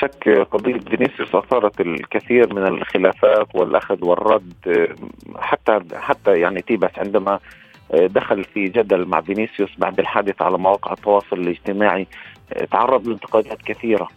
شك 0.00 0.28
قضية 0.28 0.78
فينيسيوس 0.78 1.34
أثارت 1.34 1.80
الكثير 1.80 2.54
من 2.54 2.66
الخلافات 2.66 3.54
والأخذ 3.54 4.04
والرد 4.04 4.88
حتى 5.36 5.80
حتى 5.94 6.40
يعني 6.40 6.62
تيباس 6.62 6.98
عندما 6.98 7.38
دخل 7.94 8.44
في 8.44 8.64
جدل 8.64 9.04
مع 9.06 9.20
فينيسيوس 9.20 9.70
بعد 9.78 9.98
الحادث 10.00 10.42
على 10.42 10.58
مواقع 10.58 10.92
التواصل 10.92 11.36
الاجتماعي 11.36 12.06
تعرض 12.70 13.08
لانتقادات 13.08 13.62
كثيرة 13.62 14.08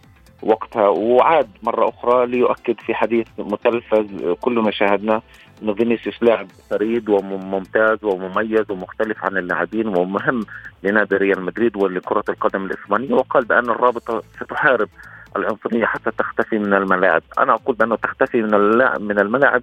وقتها 0.43 0.87
وعاد 0.87 1.49
مرة 1.63 1.89
أخرى 1.89 2.25
ليؤكد 2.25 2.79
في 2.79 2.93
حديث 2.93 3.27
متلفز 3.37 4.35
كلنا 4.41 4.71
شاهدناه 4.71 5.21
أنه 5.63 5.73
فينيسيوس 5.73 6.23
لاعب 6.23 6.47
فريد 6.69 7.09
وممتاز 7.09 8.03
ومميز 8.03 8.71
ومختلف 8.71 9.25
عن 9.25 9.37
اللاعبين 9.37 9.87
ومهم 9.87 10.45
لنادي 10.83 11.15
ريال 11.15 11.41
مدريد 11.41 11.77
ولكرة 11.77 12.23
القدم 12.29 12.65
الإسبانية 12.65 13.13
وقال 13.13 13.45
بأن 13.45 13.69
الرابطة 13.69 14.21
ستحارب 14.35 14.89
العنصرية 15.37 15.85
حتى 15.85 16.11
تختفي 16.17 16.59
من 16.59 16.73
الملاعب. 16.73 17.21
أنا 17.39 17.53
أقول 17.53 17.75
بأنه 17.75 17.95
تختفي 17.95 18.41
من 18.41 18.51
من 19.01 19.19
الملاعب 19.19 19.61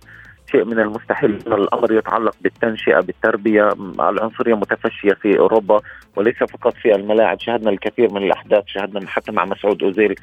شيء 0.50 0.64
من 0.64 0.80
المستحيل. 0.80 1.30
الأمر 1.30 1.92
يتعلق 1.92 2.34
بالتنشئة 2.40 3.00
بالتربية. 3.00 3.68
العنصرية 4.00 4.54
متفشية 4.54 5.12
في 5.12 5.38
أوروبا 5.38 5.80
وليس 6.16 6.36
فقط 6.36 6.74
في 6.74 6.94
الملاعب. 6.94 7.40
شاهدنا 7.40 7.70
الكثير 7.70 8.12
من 8.12 8.22
الأحداث. 8.22 8.64
شاهدنا 8.66 9.08
حتى 9.08 9.32
مع 9.32 9.44
مسعود 9.44 9.82
أوزيل 9.82 10.14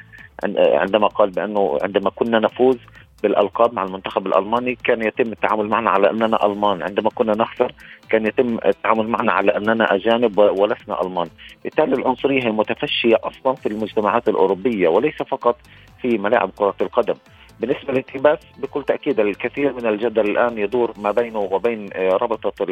عندما 0.56 1.06
قال 1.06 1.30
بأنه 1.30 1.78
عندما 1.82 2.10
كنا 2.10 2.38
نفوز 2.38 2.78
بالألقاب 3.22 3.74
مع 3.74 3.82
المنتخب 3.82 4.26
الألماني 4.26 4.74
كان 4.74 5.02
يتم 5.02 5.32
التعامل 5.32 5.68
معنا 5.68 5.90
على 5.90 6.10
أننا 6.10 6.46
ألمان. 6.46 6.82
عندما 6.82 7.10
كنا 7.14 7.32
نخسر 7.32 7.72
كان 8.10 8.26
يتم 8.26 8.58
التعامل 8.66 9.08
معنا 9.08 9.32
على 9.32 9.56
أننا 9.56 9.94
أجانب 9.94 10.38
ولسنا 10.38 11.02
ألمان. 11.02 11.28
بالتالي 11.64 11.94
العنصرية 11.94 12.42
هي 12.44 12.50
متفشيه 12.50 13.16
أصلا 13.24 13.54
في 13.54 13.66
المجتمعات 13.66 14.28
اروبيه 14.28 14.88
وليس 14.88 15.22
فقط 15.22 15.56
في 16.02 16.18
ملاعب 16.18 16.50
كرة 16.56 16.74
القدم. 16.80 17.14
بالنسبة 17.60 17.92
للالتباس 17.92 18.38
بكل 18.58 18.82
تأكيد 18.82 19.20
الكثير 19.20 19.72
من 19.72 19.86
الجدل 19.86 20.30
الآن 20.30 20.58
يدور 20.58 20.92
ما 20.98 21.10
بينه 21.10 21.38
وبين 21.38 21.88
آه، 21.92 22.08
ربطه 22.08 22.66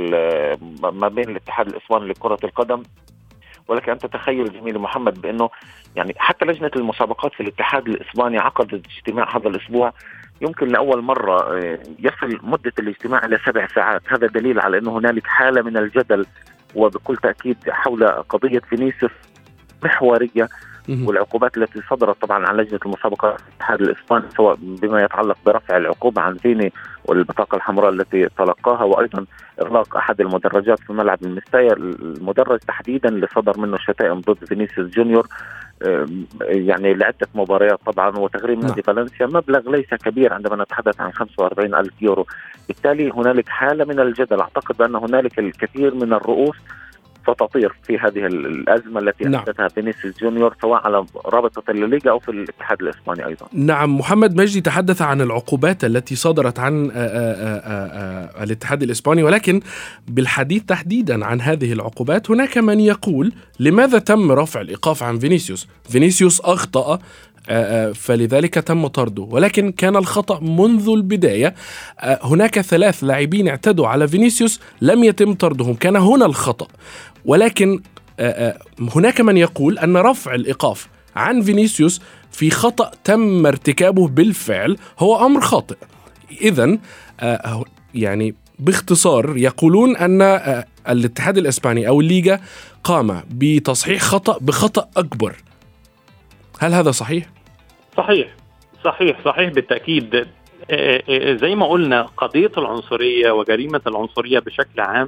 ما 0.91 1.09
بين 1.09 1.29
الاتحاد 1.29 1.67
الإسباني 1.67 2.07
لكرة 2.07 2.39
القدم. 2.45 2.83
ولكن 3.69 3.93
أن 3.93 3.99
تتخيل 3.99 4.53
زميلي 4.61 4.79
محمد 4.79 5.21
بأنه 5.21 5.51
يعني 5.97 6.15
حتى 6.17 6.45
لجنة 6.45 6.71
المسابقات 6.77 7.33
في 7.33 7.43
الاتحاد 7.43 7.89
الإسباني 7.89 8.39
عقدت 8.39 8.87
اجتماع 8.87 9.37
هذا 9.37 9.49
الأسبوع 9.49 9.93
يمكن 10.41 10.69
لأول 10.69 11.03
مرة 11.03 11.57
آه، 11.57 11.79
يصل 11.99 12.39
مدة 12.43 12.73
الاجتماع 12.79 13.25
إلى 13.25 13.39
سبع 13.47 13.67
ساعات، 13.67 14.03
هذا 14.07 14.27
دليل 14.27 14.61
على 14.61 14.79
إنه 14.79 14.99
هنالك 14.99 15.27
حالة 15.27 15.63
من 15.63 15.77
الجدل 15.77 16.27
وبكل 16.75 17.17
تأكيد 17.17 17.57
حول 17.69 18.07
قضية 18.07 18.59
فينيسيوس 18.59 19.13
محورية. 19.85 20.49
والعقوبات 20.89 21.57
التي 21.57 21.81
صدرت 21.91 22.23
طبعا 22.23 22.47
عن 22.47 22.57
لجنة 22.57 22.81
المسابقة 22.87 23.37
الاتحاد 23.49 23.81
الإسباني 23.81 24.25
سواء 24.37 24.57
بما 24.61 25.03
يتعلق 25.03 25.37
برفع 25.47 25.77
العقوبة 25.77 26.23
عن 26.23 26.35
فيني 26.35 26.73
والبطاقة 27.05 27.57
الحمراء 27.57 27.91
التي 27.93 28.29
تلقاها 28.39 28.85
وأيضا 28.85 29.27
إغلاق 29.63 29.97
أحد 29.97 30.21
المدرجات 30.21 30.79
في 30.79 30.93
ملعب 30.93 31.19
المستايا 31.23 31.73
المدرج 31.73 32.59
تحديدا 32.59 33.09
اللي 33.09 33.27
صدر 33.35 33.59
منه 33.61 33.79
شتائم 33.79 34.21
ضد 34.21 34.45
فينيسيوس 34.45 34.91
جونيور. 34.91 35.27
يعني 36.41 36.95
لعدة 36.95 37.29
مباريات 37.35 37.79
طبعا 37.87 38.19
وتغريم 38.19 38.61
نادي 38.61 38.83
نعم. 38.87 38.97
فالنسيا. 38.97 39.27
مبلغ 39.27 39.71
ليس 39.71 39.95
كبير 39.95 40.33
عندما 40.35 40.63
نتحدث 40.63 41.01
عن 41.01 41.13
45 41.13 41.75
ألف 41.75 42.03
يورو. 42.03 42.27
بالتالي 42.69 43.11
هنالك 43.11 43.49
حالة 43.49 43.85
من 43.85 44.01
الجدل. 44.01 44.41
أعتقد 44.41 44.83
أن 44.83 44.95
هنالك 44.95 45.39
الكثير 45.39 45.95
من 45.95 46.13
الرؤوس 46.13 46.57
ستطير 47.27 47.75
في 47.87 47.99
هذه 47.99 48.27
الأزمة 48.27 49.01
التي 49.01 49.25
نعم. 49.25 49.35
احدثها 49.35 49.69
فينيسيوس 49.69 50.19
جونيور 50.21 50.57
سواء 50.63 50.87
على 50.87 51.05
رابطة 51.27 51.71
الليغا 51.71 52.11
أو 52.11 52.19
في 52.19 52.29
الاتحاد 52.29 52.83
الإسباني 52.83 53.27
أيضا. 53.27 53.47
نعم 53.53 53.99
محمد 53.99 54.37
مجدي 54.37 54.61
تحدث 54.61 55.03
عن 55.03 55.21
العقوبات 55.21 55.85
التي 55.85 56.15
صدرت 56.17 56.59
عن 56.59 56.91
آآ 56.91 56.93
آآ 56.97 57.63
آآ 57.67 58.45
الاتحاد 58.45 58.83
الإسباني 58.83 59.23
ولكن 59.23 59.61
بالحديث 60.09 60.63
تحديدا 60.63 61.25
عن 61.27 61.41
هذه 61.41 61.73
العقوبات 61.73 62.31
هناك 62.31 62.59
من 62.59 62.81
يقول 62.81 63.33
لماذا 63.61 63.99
تم 63.99 64.33
رفع 64.33 64.61
الإيقاف 64.61 65.03
عن 65.03 65.19
فينيسيوس؟ 65.19 65.69
فينيسيوس 65.89 66.41
أخطأ 66.41 66.99
فلذلك 67.95 68.55
تم 68.55 68.87
طرده. 68.87 69.23
ولكن 69.23 69.73
كان 69.73 69.97
الخطأ 69.97 70.41
منذ 70.41 70.89
البداية. 70.89 71.55
هناك 72.01 72.61
ثلاث 72.61 73.05
لاعبين 73.05 73.49
اعتدوا 73.49 73.89
على 73.89 74.09
فينيسيوس 74.09 74.61
لم 74.81 75.05
يتم 75.05 75.35
طردهم. 75.35 75.75
كان 75.75 75.97
هنا 75.97 76.27
الخطأ. 76.27 76.69
ولكن 77.25 77.81
هناك 78.81 79.21
من 79.21 79.37
يقول 79.37 79.79
أن 79.79 79.97
رفع 79.97 80.35
الإيقاف 80.35 80.89
عن 81.17 81.43
فينيسيوس 81.43 82.01
في 82.33 82.51
خطأ 82.51 82.91
تم 83.05 83.47
ارتكابه 83.47 84.09
بالفعل 84.09 84.77
هو 84.99 85.27
أمر 85.27 85.41
خاطئ. 85.41 85.77
إذا 86.41 86.79
يعني 87.95 88.35
باختصار 88.59 89.37
يقولون 89.37 89.97
أن 89.97 90.23
الاتحاد 90.89 91.39
الإسباني 91.39 91.89
أو 91.89 92.01
الليغا 92.01 92.41
قام 92.85 93.23
بتصحيح 93.31 94.03
خطأ 94.03 94.39
بخطأ 94.41 94.89
أكبر. 94.97 95.37
هل 96.59 96.75
هذا 96.75 96.91
صحيح؟ 96.91 97.34
صحيح. 97.97 98.29
صحيح 98.85 99.21
صحيح 99.25 99.51
بالتأكيد. 99.53 100.27
زي 101.41 101.55
ما 101.55 101.67
قلنا 101.67 102.03
قضية 102.03 102.51
العنصرية 102.59 103.31
وجريمة 103.31 103.81
العنصرية 103.87 104.39
بشكل 104.39 104.81
عام 104.81 105.07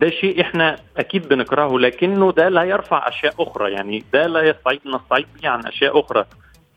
ده 0.00 0.10
شيء 0.10 0.40
إحنا 0.40 0.76
أكيد 0.96 1.28
بنكرهه 1.28 1.78
لكنه 1.78 2.32
ده 2.32 2.48
لا 2.48 2.62
يرفع 2.62 3.08
أشياء 3.08 3.34
أخرى. 3.40 3.72
يعني 3.72 4.04
ده 4.12 4.26
لا 4.26 4.42
يستعيض 4.42 4.80
نستعيض 4.86 5.26
به 5.42 5.48
عن 5.48 5.66
أشياء 5.66 6.00
أخرى. 6.00 6.24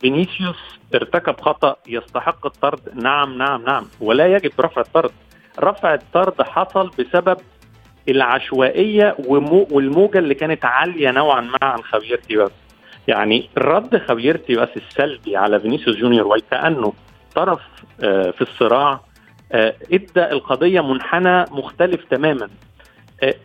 فينيسيوس 0.01 0.79
ارتكب 0.95 1.41
خطأ 1.41 1.75
يستحق 1.87 2.45
الطرد. 2.45 2.79
نعم 2.95 3.37
نعم 3.37 3.63
نعم. 3.63 3.85
ولا 4.01 4.27
يجب 4.27 4.51
رفع 4.59 4.81
الطرد. 4.81 5.11
رفع 5.59 5.93
الطرد 5.93 6.41
حصل 6.41 6.91
بسبب 6.99 7.37
العشوائية 8.09 9.15
والموجة 9.27 10.17
اللي 10.19 10.33
كانت 10.35 10.65
عالية 10.65 11.11
نوعا 11.11 11.41
ما 11.41 11.57
عن 11.61 11.83
خافير 11.83 12.17
تيباس 12.17 12.51
يعني 13.07 13.49
رد 13.57 13.97
خافير 13.97 14.37
تيباس 14.37 14.69
السلبي 14.77 15.37
على 15.37 15.59
فينيسيوس 15.59 15.97
جونيور 15.97 16.27
وكانه 16.27 16.93
طرف 17.35 17.59
آه، 18.03 18.31
في 18.31 18.41
الصراع. 18.41 18.99
آه، 19.51 19.75
إدى 19.93 20.31
القضية 20.31 20.81
منحنى 20.81 21.45
مختلف 21.51 22.03
تماما. 22.11 22.49
آه، 23.23 23.35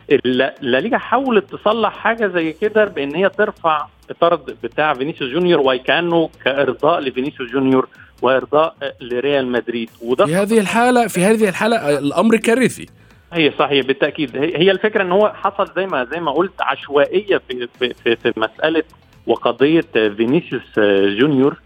الليجا 0.63 0.97
حاولت 0.97 1.55
تصلح 1.55 1.93
حاجة 1.93 2.27
زي 2.27 2.53
كده 2.53 2.85
بإن 2.85 3.15
هي 3.15 3.29
ترفع 3.29 3.87
الطرد 4.09 4.57
بتاع 4.63 4.93
فينيسيوس 4.93 5.31
جونيور 5.31 5.59
وكانه 5.59 6.29
كإرضاء 6.45 6.99
لفينيسيوس 6.99 7.51
جونيور 7.51 7.87
وإرضاء 8.21 8.75
لريال 9.01 9.47
مدريد. 9.47 9.89
وده 10.01 10.25
في 10.25 10.35
هذه 10.35 10.59
الحالة 10.59 11.07
في 11.07 11.23
هذه 11.23 11.49
الحالة 11.49 11.99
الأمر 11.99 12.37
كارثي. 12.37 12.89
هي 13.33 13.51
صحيح 13.59 13.85
بالتأكيد. 13.85 14.37
هي 14.37 14.71
الفكرة 14.71 15.03
إن 15.03 15.11
هو 15.11 15.33
حصل 15.35 15.71
زي 15.75 15.85
ما 15.85 16.05
زي 16.05 16.19
ما 16.19 16.31
قلت 16.31 16.61
عشوائية 16.61 17.41
في 17.49 17.67
في 17.79 18.15
في 18.15 18.33
مسألة 18.37 18.83
وقضية 19.27 19.85
فينيسيوس 19.91 20.79
جونيور 21.19 21.61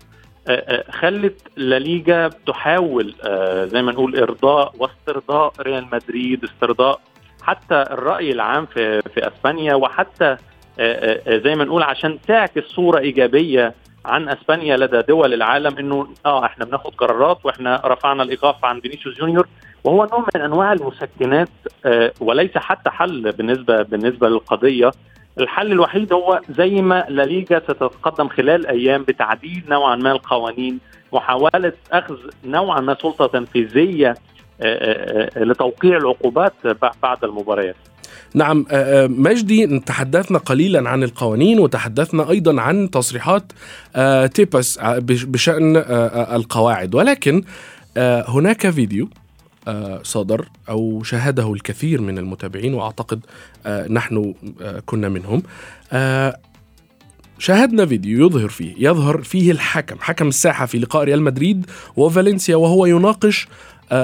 آه، 0.47 0.51
آه، 0.51 0.91
خلت 0.91 1.41
الليجا 1.58 2.29
تحاول 2.47 3.15
آه، 3.24 3.65
زي 3.65 3.81
ما 3.81 3.91
نقول 3.91 4.19
إرضاء 4.19 4.74
واسترضاء 4.79 5.53
ريال 5.59 5.88
مدريد 5.91 6.43
استرضاء 6.43 7.00
حتى 7.41 7.81
الرأي 7.91 8.31
العام 8.31 8.65
في 8.65 9.01
في 9.01 9.27
أسبانيا 9.27 9.75
وحتى 9.75 10.38
زي 11.27 11.55
ما 11.55 11.63
نقول 11.63 11.83
عشان 11.83 12.21
تعكس 12.21 12.63
صورة 12.63 13.00
إيجابية 13.00 13.74
عن 14.05 14.29
أسبانيا 14.29 14.77
لدى 14.77 15.01
دول 15.01 15.33
العالم 15.33 15.77
إنه 15.77 16.07
آه 16.25 16.45
إحنا 16.45 16.65
بناخد 16.65 16.95
قرارات 16.95 17.45
وإحنا 17.45 17.81
رفعنا 17.85 18.24
الإيقاف 18.24 18.65
عن 18.65 18.79
فينيسيوس 18.79 19.17
جونيور. 19.17 19.47
وهو 19.83 20.07
نوع 20.12 20.27
من 20.35 20.41
أنواع 20.41 20.74
المسكنات 20.74 21.50
وليس 22.19 22.57
حتى 22.57 22.89
حل 22.89 23.31
بالنسبة 23.31 23.81
بالنسبة 23.81 24.29
للقضية. 24.29 24.91
الحل 25.39 25.72
الوحيد 25.72 26.13
هو 26.13 26.42
زي 26.58 26.82
ما 26.82 27.06
لليجا 27.10 27.60
ستتقدم 27.60 28.27
خلال 28.27 28.68
أيام 28.68 29.04
بتعديل 29.04 29.63
نوعا 29.70 29.96
ما 29.96 30.12
القوانين 30.12 30.80
محاولة 31.13 31.74
أخذ 31.92 32.18
نوعا 32.46 32.82
ما 32.82 32.98
سلطة 33.01 33.27
تنفيذية 33.27 34.10
آه، 34.10 34.15
آه، 34.62 35.30
آه، 35.36 35.44
لتوقيع 35.44 35.98
العقوبات 35.98 36.54
بعد 37.04 37.24
المباريات. 37.24 37.75
نعم 38.34 38.65
مجدي 39.10 39.80
تحدثنا 39.80 40.38
قليلا 40.38 40.89
عن 40.89 41.04
القوانين 41.04 41.60
وتحدثنا 41.60 42.30
أيضا 42.30 42.62
عن 42.62 42.89
تصريحات 42.89 43.51
تيبس 44.34 44.80
بشأن 45.04 45.77
القواعد. 46.36 46.96
ولكن 46.96 47.44
هناك 48.27 48.70
فيديو 48.70 49.10
صدر 50.03 50.50
أو 50.69 51.03
شاهده 51.03 51.53
الكثير 51.53 52.01
من 52.01 52.17
المتابعين 52.17 52.74
وأعتقد 52.74 53.19
آه، 53.65 53.88
نحن 53.88 54.34
آه، 54.62 54.84
كنا 54.86 55.10
منهم. 55.10 55.43
شاهدنا 57.39 57.86
فيديو 57.86 58.25
يظهر 58.25 58.50
فيه 58.50 58.74
يظهر 58.77 59.22
فيه 59.22 59.51
الحكم 59.51 59.95
حكم 60.00 60.27
الساحة 60.27 60.65
في 60.65 60.79
لقاء 60.79 61.03
ريال 61.03 61.22
مدريد 61.22 61.65
وفالنسيا 61.95 62.55
وهو 62.55 62.86
يناقش 62.86 63.48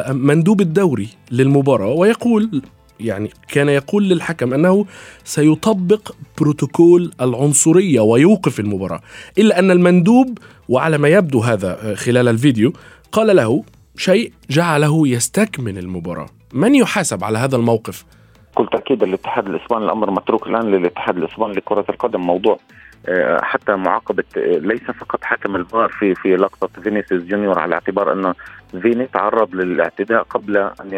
مندوب 0.09 0.61
الدوري 0.61 1.09
للمباراة 1.31 1.87
ويقول 1.87 2.61
يعني 2.99 3.29
كان 3.47 3.69
يقول 3.69 4.09
للحكم 4.09 4.53
أنه 4.53 4.85
سيطبق 5.23 6.15
بروتوكول 6.37 7.11
العنصرية 7.21 7.99
ويوقف 7.99 8.59
المباراة 8.59 9.01
إلا 9.37 9.59
أن 9.59 9.71
المندوب 9.71 10.37
وعلى 10.69 10.97
ما 10.97 11.07
يبدو 11.07 11.39
هذا 11.39 11.95
خلال 11.95 12.27
الفيديو 12.27 12.73
قال 13.11 13.35
له 13.35 13.63
شيء 13.95 14.33
جعله 14.49 15.07
يستكمل 15.07 15.77
المباراة. 15.77 16.29
من 16.53 16.75
يحاسب 16.75 17.23
على 17.23 17.37
هذا 17.37 17.55
الموقف؟ 17.55 18.05
بكل 18.51 18.67
تأكيد 18.71 19.03
الاتحاد 19.03 19.47
الإسباني 19.47 19.85
الأمر 19.85 20.11
متروك 20.11 20.47
الآن 20.47 20.71
للاتحاد 20.71 21.17
الإسباني 21.17 21.53
لكرة 21.53 21.85
القدم. 21.89 22.21
موضوع 22.21 22.59
آه، 23.07 23.41
حتى 23.43 23.75
معاقبة 23.75 24.23
آه، 24.37 24.57
ليس 24.57 24.81
فقط 24.81 25.23
حكم 25.23 25.55
الفار 25.55 25.89
في 25.89 26.15
في 26.15 26.35
لقطة 26.35 26.81
فينيسيوس 26.81 27.23
جونيور 27.23 27.59
على 27.59 27.75
اعتبار 27.75 28.13
أن 28.13 28.33
فيني 28.81 29.07
تعرض 29.07 29.55
للاعتداء 29.55 30.23
قبل 30.23 30.57
أن 30.57 30.93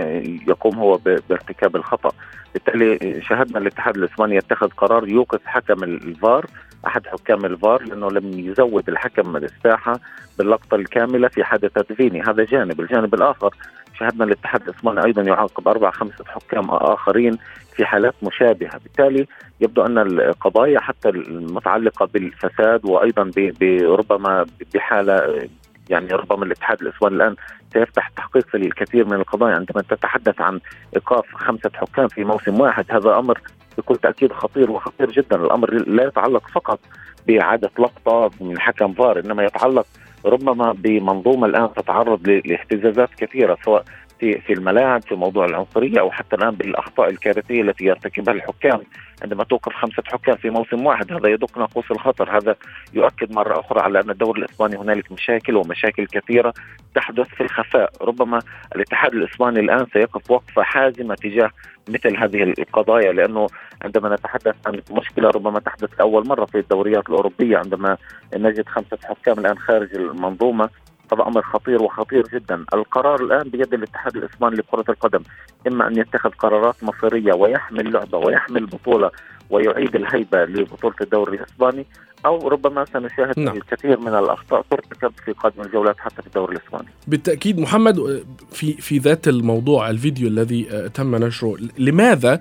يقوم 0.48 0.76
هو 0.76 1.00
بارتكاب 1.30 1.76
الخطأ. 1.76 2.12
بالتالي 2.54 3.22
شاهدنا 3.22 3.58
الاتحاد 3.60 3.98
الإسباني 3.98 4.36
يتخذ 4.36 4.70
قرار 4.70 5.08
يوقف 5.08 5.40
حكم 5.46 5.84
الفار 5.84 6.46
أحد 6.88 7.08
حكام 7.08 7.46
الفار 7.46 7.84
لأنه 7.84 8.12
لم 8.12 8.40
يزود 8.40 8.90
الحكم 8.90 9.38
الساحة 9.38 10.00
باللقطة 10.38 10.76
الكاملة 10.76 11.28
في 11.28 11.44
حادثة 11.44 11.96
فيني. 11.96 12.22
هذا 12.22 12.44
جانب. 12.44 12.82
الجانب 12.82 13.14
الآخر 13.14 13.56
شاهدنا 14.00 14.24
الاتحاد 14.24 14.62
الاسباني 14.62 15.06
أيضا 15.06 15.22
يعاقب 15.22 15.68
أربع 15.68 15.92
خمسة 15.92 16.26
حكام 16.26 16.70
آخرين 16.70 17.38
في 17.76 17.86
حالات 17.86 18.14
مشابهة، 18.24 18.80
بالتالي 18.84 19.28
يبدو 19.62 19.86
أن 19.86 19.98
القضايا 19.98 20.80
حتى 20.80 21.10
المتعلقة 21.10 22.06
بالفساد 22.14 22.86
وأيضا 22.86 23.32
بربما 23.36 24.46
بحالة 24.74 25.48
يعني 25.90 26.08
ربما 26.08 26.46
الاتحاد 26.46 26.82
الاسباني 26.82 27.16
الآن 27.16 27.36
سيفتح 27.74 28.10
تحقيق 28.10 28.48
في 28.48 28.58
الكثير 28.58 29.06
من 29.06 29.14
القضايا 29.14 29.56
عندما 29.56 29.82
تتحدث 29.90 30.42
عن 30.42 30.60
إيقاف 30.96 31.36
خمسة 31.36 31.72
حكام 31.74 32.08
في 32.08 32.24
موسم 32.24 32.60
واحد. 32.60 32.86
هذا 32.90 33.18
أمر 33.20 33.42
بكل 33.78 33.96
تأكيد 33.96 34.34
خطير 34.34 34.72
وخطير 34.72 35.12
جدا. 35.12 35.36
الأمر 35.36 35.74
لا 35.74 36.04
يتعلق 36.08 36.48
فقط 36.48 36.80
بإعادة 37.28 37.72
لقطة 37.80 38.32
من 38.42 38.60
حكم 38.60 38.94
فار 38.94 39.20
إنما 39.20 39.44
يتعلق 39.44 39.86
ربما 40.26 40.74
بمنظومة 40.78 41.48
الآن 41.48 41.70
تتعرض 41.76 42.28
لاهتزازات 42.28 43.10
كثيرة 43.18 43.58
سواء 43.66 43.86
في 44.24 44.42
في 44.42 44.54
الملاعب 44.54 45.02
في 45.02 45.16
موضوع 45.16 45.46
العنصرية 45.46 46.00
أو 46.00 46.12
حتى 46.12 46.36
الآن 46.36 46.52
بالأخطاء 46.52 47.10
الكارثية 47.10 47.62
التي 47.62 47.86
يرتكبها 47.86 48.34
الحكام. 48.34 48.82
عندما 49.24 49.44
توقف 49.44 49.74
خمسة 49.74 50.04
حكام 50.06 50.36
في 50.36 50.50
موسم 50.50 50.86
واحد 50.86 51.12
هذا 51.14 51.30
يدق 51.30 51.58
ناقوس 51.58 51.92
الخطر. 51.92 52.38
هذا 52.38 52.56
يؤكد 52.94 53.34
مرة 53.34 53.60
أخرى 53.60 53.82
على 53.82 54.00
أن 54.00 54.10
الدوري 54.10 54.42
الإسباني 54.42 54.78
هنالك 54.78 55.12
مشاكل 55.12 55.56
ومشاكل 55.56 56.06
كثيرة 56.06 56.54
تحدث 56.96 57.28
في 57.28 57.42
الخفاء. 57.42 57.92
ربما 58.02 58.40
الاتحاد 58.76 59.14
الإسباني 59.14 59.60
الآن 59.60 59.86
سيقف 59.94 60.32
وقفة 60.32 60.64
حازمة 60.64 61.16
تجاه 61.16 61.50
مثل 61.90 62.18
هذه 62.18 62.44
القضايا 62.44 63.12
لأنه 63.14 63.48
عندما 63.82 64.16
نتحدث 64.16 64.56
عن 64.66 64.82
مشكلة 64.92 65.30
ربما 65.30 65.60
تحدث 65.60 65.90
لاول 66.00 66.28
مرة 66.28 66.46
في 66.46 66.60
الدوريات 66.60 67.10
الأوروبية 67.10 67.58
عندما 67.58 67.98
نجد 68.36 68.68
خمسة 68.68 68.98
حكام 69.04 69.40
الآن 69.40 69.58
خارج 69.58 69.96
المنظومة. 69.96 70.70
هذا 71.14 71.28
أمر 71.28 71.42
خطير 71.42 71.84
وخطير 71.84 72.28
جدا، 72.34 72.66
القرار 72.74 73.24
الآن 73.24 73.50
بيد 73.50 73.74
الاتحاد 73.74 74.16
الإسباني 74.16 74.56
لكرة 74.56 74.86
القدم، 74.90 75.24
إما 75.68 75.88
أن 75.88 75.98
يتخذ 75.98 76.30
قرارات 76.30 76.76
مصيرية 76.84 77.34
ويحمل 77.34 77.94
لعبة 77.94 78.18
ويحمل 78.18 78.66
بطولة 78.66 79.12
ويعيد 79.50 79.96
الهيبة 79.96 80.46
لبطولة 80.46 80.96
الدوري 81.02 81.38
الإسباني 81.38 81.86
أو 82.26 82.48
ربما 82.48 82.86
سنشاهد 82.86 83.40
نعم. 83.40 83.58
الكثير 83.58 84.00
من 84.00 84.16
الأخطاء 84.16 84.66
ترتكب 84.70 85.12
في 85.26 85.32
قادم 85.32 85.62
الجولات 85.62 85.96
حتى 86.00 86.22
في 86.22 86.28
الدوري 86.28 86.56
الإسباني. 86.56 86.88
بالتأكيد 87.08 87.60
محمد 87.60 88.26
في 88.52 88.74
في 88.74 88.98
ذات 88.98 89.28
الموضوع 89.28 89.90
الفيديو 89.90 90.28
الذي 90.28 90.68
آه، 90.72 90.88
تم 90.88 91.16
نشره 91.16 91.58
لماذا 91.78 92.40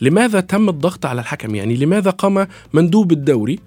لماذا 0.00 0.40
تم 0.40 0.68
الضغط 0.68 1.06
على 1.06 1.20
الحكم؟ 1.20 1.54
يعني 1.54 1.76
لماذا 1.76 2.10
قام 2.10 2.46
مندوب 2.72 3.12
الدوري 3.12 3.58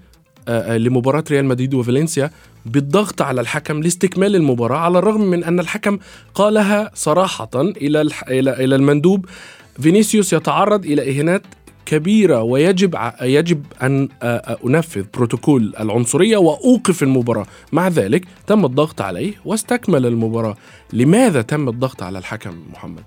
لمباراة 0.49 1.23
ريال 1.31 1.45
مدريد 1.45 1.73
وفالنسيا 1.73 2.31
بالضغط 2.65 3.21
على 3.21 3.41
الحكم 3.41 3.81
لاستكمال 3.83 4.35
المباراة 4.35 4.77
على 4.77 4.99
الرغم 4.99 5.21
من 5.21 5.43
أن 5.43 5.59
الحكم 5.59 5.99
قالها 6.35 6.91
صراحة 6.93 7.49
إلى 7.55 8.01
إلى 8.29 8.75
المندوب. 8.75 9.25
فينيسيوس 9.81 10.33
يتعرض 10.33 10.85
إلى 10.85 11.11
إهانات 11.11 11.41
كبيرة 11.85 12.41
ويجب 12.41 12.95
يجب 13.21 13.65
أن 13.83 14.09
أنفذ 14.65 15.05
بروتوكول 15.13 15.73
العنصرية 15.79 16.37
وأوقف 16.37 17.03
المباراة. 17.03 17.45
مع 17.71 17.87
ذلك 17.87 18.25
تم 18.47 18.65
الضغط 18.65 19.01
عليه 19.01 19.33
واستكمل 19.45 20.05
المباراة. 20.05 20.57
لماذا 20.93 21.41
تم 21.41 21.69
الضغط 21.69 22.03
على 22.03 22.17
الحكم 22.17 22.63
محمد؟ 22.73 23.03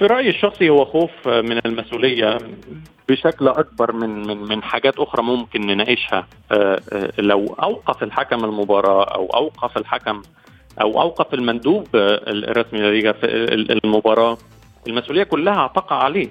في 0.00 0.06
رأيي 0.06 0.28
الشخصي 0.28 0.70
هو 0.70 0.84
خوف 0.84 1.28
من 1.28 1.60
المسؤولية 1.66 2.38
بشكل 3.08 3.48
أكبر 3.48 3.92
من 3.92 4.26
من 4.26 4.36
من 4.36 4.62
حاجات 4.62 4.98
أخرى 4.98 5.22
ممكن 5.22 5.66
نناقشها. 5.66 6.26
آه، 6.52 6.80
آه، 6.92 7.12
لو 7.18 7.56
أوقف 7.62 8.02
الحكم 8.02 8.44
المباراة 8.44 9.04
أو 9.04 9.26
أوقف 9.26 9.78
الحكم 9.78 10.22
أو 10.80 11.00
أوقف 11.00 11.34
المندوب 11.34 11.86
الرسمي 11.94 12.80
للليغا 12.80 13.12
في 13.12 13.26
المباراة 13.84 14.38
المسؤولية 14.86 15.22
كلها 15.22 15.66
تقع 15.66 15.96
عليه. 15.96 16.28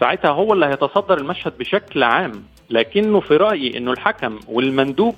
ساعتها 0.00 0.30
هو 0.30 0.52
اللي 0.52 0.66
هيتصدر 0.66 1.18
المشهد 1.18 1.58
بشكل 1.58 2.02
عام. 2.02 2.32
لكنه 2.70 3.20
في 3.20 3.36
رأيي 3.36 3.78
إنه 3.78 3.92
الحكم 3.92 4.38
والمندوب 4.48 5.14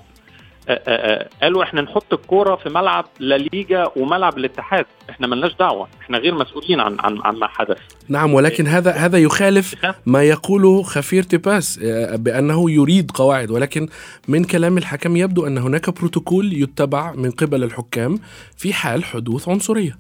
قالوا 1.43 1.63
إحنا 1.63 1.81
نحط 1.81 2.13
الكورة 2.13 2.57
في 2.57 2.69
ملعب 2.69 3.05
لا 3.19 3.39
ليجا 3.39 3.87
وملعب 3.97 4.39
الاتحاد. 4.39 4.87
إحنا 5.11 5.27
ملناش 5.27 5.55
دعوة. 5.55 5.89
إحنا 6.01 6.19
غير 6.19 6.35
مسؤولين 6.35 6.81
عن 6.81 6.97
عن 7.01 7.19
عن 7.25 7.35
ما 7.37 7.47
حدث. 7.47 7.79
نعم 8.09 8.35
ولكن 8.35 8.67
هذا 8.67 8.91
هذا 8.91 9.19
يخالف 9.19 9.75
ما 10.07 10.23
يقوله 10.23 10.83
خفير 10.83 11.23
تيباس 11.23 11.79
بأنه 12.15 12.71
يريد 12.71 13.11
قواعد. 13.11 13.51
ولكن 13.51 13.89
من 14.29 14.45
كلام 14.45 14.79
الحكم 14.79 15.17
يبدو 15.17 15.47
أن 15.47 15.59
هناك 15.59 15.91
بروتوكول 15.91 16.53
يتبع 16.53 17.13
من 17.13 17.31
قبل 17.31 17.65
الحكام 17.65 18.19
في 18.57 18.73
حال 18.73 19.05
حدوث 19.05 19.49
عنصرية. 19.49 19.99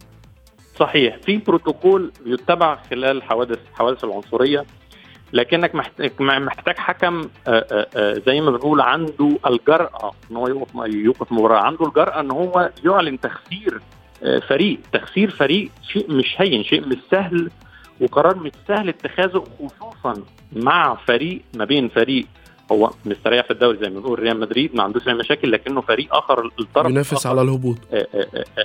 صحيح. 0.77 1.16
في 1.27 1.37
بروتوكول 1.37 2.12
يتبع 2.27 2.79
خلال 2.90 3.22
حوادث 3.22 3.59
حوادث 3.75 4.05
العنصرية. 4.05 4.64
لكنك 5.32 5.74
محتاج 6.20 6.76
حكم 6.78 7.28
زي 8.26 8.40
ما 8.40 8.50
بنقول 8.50 8.80
عنده 8.80 9.38
الجرأة 9.46 10.12
إن 10.30 10.36
هو 10.36 10.48
يوقف 10.48 10.70
يوقف 10.86 11.32
مباراة. 11.32 11.58
عنده 11.60 11.86
الجرأة 11.86 12.20
إن 12.20 12.30
هو 12.30 12.70
يعلن 12.84 13.20
تخسير 13.20 13.80
فريق. 14.48 14.78
تخسير 14.92 15.30
فريق 15.30 15.70
شيء 15.92 16.12
مش 16.12 16.34
هين 16.38 16.64
شيء 16.64 16.86
مش 16.88 16.96
سهل 17.10 17.50
وقرار 18.00 18.36
مش 18.36 18.52
سهل 18.68 18.88
اتخاذه 18.88 19.44
خصوصا 19.58 20.22
مع 20.52 20.94
فريق 21.06 21.42
ما 21.56 21.64
بين 21.64 21.88
فريق 21.88 22.26
هو 22.72 22.90
مستريح 23.04 23.44
في 23.44 23.50
الدوري 23.50 23.78
زي 23.78 23.90
ما 23.90 24.00
بنقول 24.00 24.18
ريال 24.18 24.40
مدريد 24.40 24.76
ما 24.76 24.82
عندوش 24.82 25.08
أي 25.08 25.14
مشاكل 25.14 25.52
لكنه 25.52 25.80
فريق 25.80 26.14
آخر 26.14 26.50
الطرف 26.60 26.90
ينافس 26.90 27.26
على 27.26 27.42
الهبوط. 27.42 27.76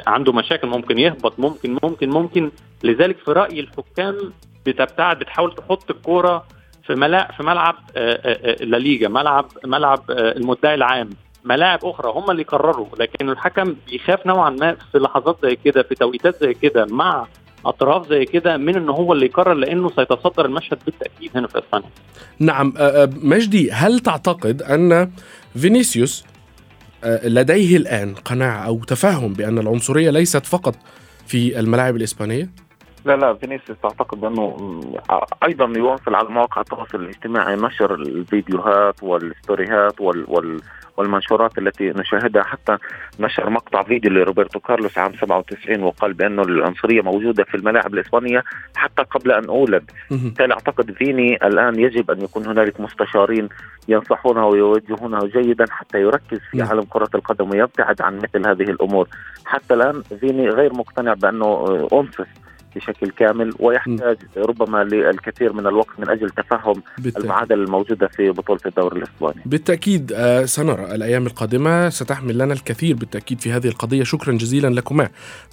عنده 0.08 0.34
مشاكل 0.34 0.67
ممكن 0.67 0.99
يهبط 0.99 1.39
ممكن 1.39 1.77
ممكن 1.84 2.10
ممكن. 2.10 2.51
لذلك 2.84 3.17
في 3.17 3.32
رأي 3.32 3.60
الحكام 3.60 4.34
بتبتعد 4.65 5.19
بتحاول 5.19 5.56
تحط 5.56 5.91
الكورة 5.91 6.45
في 6.88 6.95
ملاعب 6.95 7.32
في 7.38 7.43
ملعب 7.43 7.76
لا 8.60 8.78
ليجا 8.78 9.08
ملعب 9.08 9.45
ملعب 9.65 10.04
المدعي 10.10 10.76
العام 10.76 11.10
ملاعب 11.45 11.80
أخرى 11.86 12.12
هم 12.12 12.32
اللي 12.32 12.43
قرروا 12.43 12.88
لكن 13.00 13.30
الحكم 13.30 13.76
بيخاف 13.91 14.26
نوعا 14.28 14.50
ما 14.50 14.76
في 14.91 14.97
لحظات 14.97 15.38
زي 15.43 15.58
كده 15.65 15.84
في 15.84 15.95
توقيتات 15.95 16.43
زي 16.43 16.54
كده 16.54 16.86
مع 16.86 17.28
اطراف 17.65 18.10
زي 18.10 18.26
كده 18.26 18.58
من 18.58 18.76
إن 18.76 18.89
هو 18.89 19.13
اللي 19.13 19.26
يقرر 19.26 19.54
لأنه 19.54 19.89
سيتصدر 19.95 20.45
المشهد 20.45 20.78
بالتأكيد 20.86 21.32
هنا 21.36 21.47
في 21.47 21.60
اسبانيا. 21.60 21.89
نعم 22.39 22.73
مجدي 23.23 23.71
هل 23.71 24.00
تعتقد 24.00 24.62
أن 24.62 25.12
فينيسيوس 25.58 26.26
لديه 27.23 27.78
الآن 27.78 28.15
قناعة 28.15 28.65
أو 28.67 28.84
تفهم 28.84 29.34
بأن 29.34 29.58
العنصرية 29.58 30.10
ليست 30.10 30.45
فقط 30.45 30.76
في 31.28 31.60
الملاعب 31.60 31.95
الإسبانية؟ 31.95 32.50
لا 33.08 33.15
لا 33.15 33.34
فينيسيوس 33.34 33.78
أعتقد 33.86 34.24
أنه 34.24 34.58
أيضا 35.43 35.74
يواصل 35.78 36.15
على 36.15 36.30
مواقع 36.30 36.62
التواصل 36.62 37.02
الاجتماعي 37.02 37.56
نشر 37.56 37.96
الفيديوهات 37.96 39.04
والستوريهات 39.04 40.02
وال, 40.02 40.26
وال 40.28 40.62
والمنشورات 40.98 41.58
التي 41.58 41.89
نشاهدها 41.89 42.43
حتى 42.43 42.78
نشر 43.20 43.50
مقطع 43.50 43.84
فيديو 43.84 44.12
لروبرتو 44.12 44.60
كارلوس 44.60 44.98
عام 44.98 45.13
97 45.13 45.84
وقال 45.84 46.13
بأنه 46.13 46.41
العنصرية 46.41 47.02
موجودة 47.02 47.43
في 47.43 47.56
الملاعب 47.56 47.93
الإسبانية 47.93 48.43
حتى 48.76 49.04
قبل 49.04 49.32
أن 49.32 49.46
أولد. 49.46 49.91
بالتالي 50.12 50.54
أعتقد 50.54 50.91
فيني 50.91 51.36
الآن 51.48 51.80
يجب 51.80 52.12
أن 52.12 52.22
يكون 52.22 52.46
هنالك 52.46 52.80
مستشارين 52.82 53.50
ينصحونه 53.88 54.48
ويوجهونه 54.48 55.20
جيدا 55.26 55.65
حتى 55.70 56.02
يركز 56.02 56.39
في 56.52 56.62
عالم 56.62 56.84
كرة 56.84 57.10
القدم 57.15 57.50
ويبتعد 57.50 58.02
عن 58.02 58.17
مثل 58.17 58.48
هذه 58.48 58.72
الأمور. 58.72 59.08
حتى 59.46 59.74
الآن 59.74 60.02
فيني 60.20 60.50
غير 60.50 60.74
مقتنع 60.74 61.13
بأنه 61.13 61.88
انصف 61.93 62.28
بشكل 62.78 63.10
كامل 63.10 63.54
ويحتاج 63.60 64.18
ربما 64.38 64.84
للكثير 64.84 65.54
من 65.54 65.68
الوقت 65.68 66.00
من 66.00 66.10
أجل 66.10 66.30
تفهم 66.30 66.84
بالتأكيد. 66.98 67.24
المعادلة 67.24 67.63
الموجودة 67.63 68.08
في 68.08 68.30
بطولة 68.30 68.60
الدوري 68.66 68.98
الإسباني. 68.98 69.42
بالتأكيد 69.46 70.12
آه 70.16 70.46
سنرى 70.46 70.96
الأيام 70.96 71.26
القادمة 71.26 71.90
ستحمل 71.90 72.38
لنا 72.38 72.54
الكثير 72.54 72.96
بالتأكيد 72.96 73.42
في 73.42 73.52
هذه 73.52 73.68
القضية 73.68 74.04
شكرا 74.04 74.34
جزيلا 74.34 74.68
لكما 74.68 75.10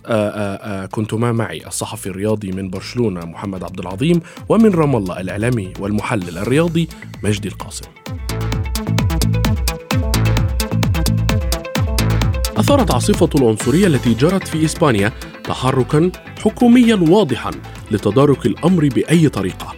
آه, 0.07 0.29
آه، 0.29 0.87
كنتما 0.87 1.33
معي 1.33 1.67
الصحفي 1.67 2.07
الرياضي 2.07 2.53
من 2.53 2.71
برشلونة 2.71 3.21
محمد 3.27 3.65
عبد 3.65 3.79
العظيم 3.81 4.21
ومن 4.49 4.71
رام 4.75 4.97
الله 4.97 5.21
الإعلامي 5.21 5.73
والمحلل 5.81 6.39
الرياضي 6.39 6.89
مجدي 7.23 7.49
القاسم. 7.49 7.87
أثارت 12.65 12.91
عاصفة 12.91 13.29
العنصرية 13.35 13.87
التي 13.87 14.15
جرت 14.15 14.49
في 14.49 14.65
إسبانيا 14.65 15.13
تحركا 15.45 16.11
حكوميا 16.43 16.95
واضحا 16.95 17.51
لتدارك 17.91 18.47
الأمر 18.47 18.89
بأي 18.89 19.29
طريقة. 19.29 19.75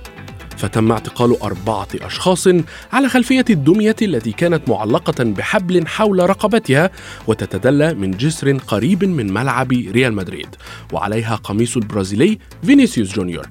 فتم 0.57 0.93
اعتقال 0.93 1.41
أربعة 1.43 1.89
أشخاص 1.95 2.49
على 2.93 3.09
خلفية 3.09 3.45
الدمية 3.51 3.97
التي 4.03 4.33
كانت 4.33 4.69
معلقة 4.69 5.25
بحبل 5.25 5.87
حول 5.87 6.31
رقبتها 6.31 6.91
وتتدلى 7.27 7.95
من 7.95 8.11
جسر 8.11 8.57
قريب 8.57 9.05
من 9.05 9.33
ملعب 9.33 9.73
ريال 9.73 10.13
مدريد 10.13 10.49
وعليها 10.93 11.37
قميص 11.37 11.77
البرازيلي 11.77 12.39
فينيسيوس 12.63 13.15
جونيور. 13.15 13.47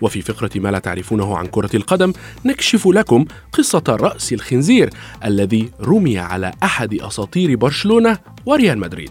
وفي 0.00 0.22
فقرة 0.22 0.50
ما 0.54 0.68
لا 0.68 0.78
تعرفونه 0.78 1.36
عن 1.36 1.46
كرة 1.46 1.76
القدم 1.76 2.12
نكشف 2.44 2.86
لكم 2.86 3.24
قصة 3.52 3.84
رأس 3.88 4.32
الخنزير 4.32 4.90
الذي 5.24 5.70
رمي 5.80 6.18
على 6.18 6.52
أحد 6.62 6.94
أساطير 6.94 7.56
برشلونة 7.56 8.18
وريال 8.46 8.78
مدريد. 8.78 9.10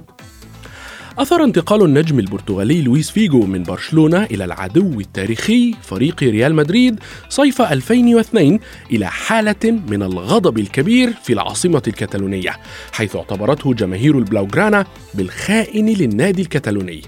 أثر 1.20 1.44
انتقال 1.44 1.84
النجم 1.84 2.20
البرتغالي 2.20 2.82
لويس 2.82 3.10
فيجو 3.10 3.40
من 3.46 3.64
برشلونة 3.64 4.24
إلى 4.24 4.46
العدو 4.46 5.00
التاريخي 5.00 5.76
فريق 5.82 6.24
ريال 6.24 6.56
مدريد 6.56 7.00
صيف 7.30 7.62
2002 7.62 8.60
إلى 8.92 9.06
حالة 9.06 9.80
من 9.90 10.04
الغضب 10.04 10.60
الكبير 10.60 11.14
في 11.24 11.34
العاصمة 11.34 11.82
الكتالونية 11.88 12.58
حيث 12.92 13.16
اعتبرته 13.16 13.74
جماهير 13.74 14.18
البلاوغرانا 14.18 14.86
بالخائن 15.14 15.90
للنادي 15.90 16.42
الكتالوني 16.42 17.02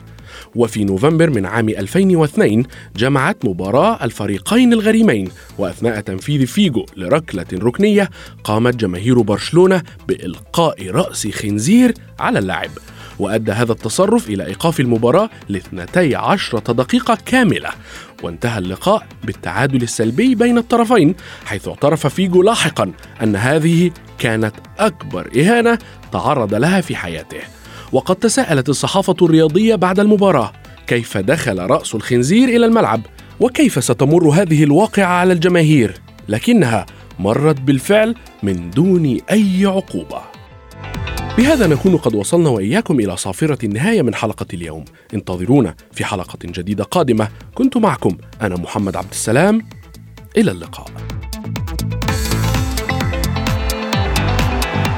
وفي 0.56 0.84
نوفمبر 0.84 1.30
من 1.30 1.46
عام 1.46 1.70
2002 1.70 2.64
جمعت 2.96 3.46
مباراة 3.46 4.04
الفريقين 4.04 4.74
الغريمين 4.74 5.30
وأثناء 5.58 6.00
تنفيذ 6.00 6.46
فيجو 6.46 6.86
لركلة 6.98 7.46
ركنية 7.54 8.10
قامت 8.44 8.76
جماهير 8.76 9.22
برشلونة 9.22 9.84
بإلقاء 10.08 10.90
رأس 10.90 11.28
خنزير 11.28 11.94
على 12.20 12.40
اللاعب. 12.40 12.70
وأدى 13.20 13.52
هذا 13.52 13.72
التصرف 13.72 14.30
إلى 14.30 14.46
إيقاف 14.46 14.80
المباراة 14.80 15.30
لاثنتي 15.50 16.16
عشرة 16.16 16.74
دقيقة 16.74 17.18
كاملة. 17.26 17.70
وانتهى 18.24 18.60
اللقاء 18.60 19.08
بالتعادل 19.24 19.84
السلبي 19.84 20.36
بين 20.36 20.58
الطرفين 20.58 21.16
حيث 21.46 21.68
اعترف 21.68 22.08
فيجو 22.08 22.42
لاحقا 22.42 22.92
أن 23.24 23.36
هذه 23.36 23.92
كانت 24.20 24.54
أكبر 24.80 25.30
إهانة 25.38 25.78
تعرض 26.12 26.54
لها 26.54 26.82
في 26.82 26.96
حياته. 26.96 27.61
وقد 27.94 28.16
تساءلت 28.16 28.70
الصحافة 28.70 29.16
الرياضية 29.22 29.76
بعد 29.76 30.00
المباراة. 30.00 30.54
كيف 30.88 31.18
دخل 31.18 31.60
رأس 31.60 31.96
الخنزير 31.96 32.50
إلى 32.50 32.66
الملعب؟ 32.66 33.02
وكيف 33.40 33.84
ستمر 33.84 34.30
هذه 34.30 34.64
الواقعة 34.64 35.06
على 35.06 35.34
الجماهير؟ 35.34 36.02
لكنها 36.30 36.86
مرت 37.20 37.62
بالفعل 37.62 38.16
من 38.44 38.70
دون 38.70 39.18
أي 39.32 39.66
عقوبة. 39.66 40.22
بهذا 41.38 41.68
نكون 41.68 41.98
قد 41.98 42.16
وصلنا 42.16 42.50
وإياكم 42.50 43.00
إلى 43.00 43.18
صافرة 43.18 43.66
النهاية 43.66 44.02
من 44.02 44.16
حلقة 44.16 44.46
اليوم. 44.54 44.86
انتظرونا 45.14 45.76
في 45.92 46.06
حلقة 46.06 46.40
جديدة 46.46 46.84
قادمة. 46.84 47.28
كنت 47.56 47.78
معكم 47.78 48.18
أنا 48.42 48.56
محمد 48.56 48.96
عبد 48.96 49.12
السلام. 49.12 49.62
إلى 50.38 50.52
اللقاء. 50.52 50.88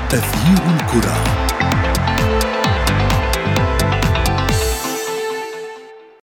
تغيير 0.10 0.76
الكرة. 0.76 1.43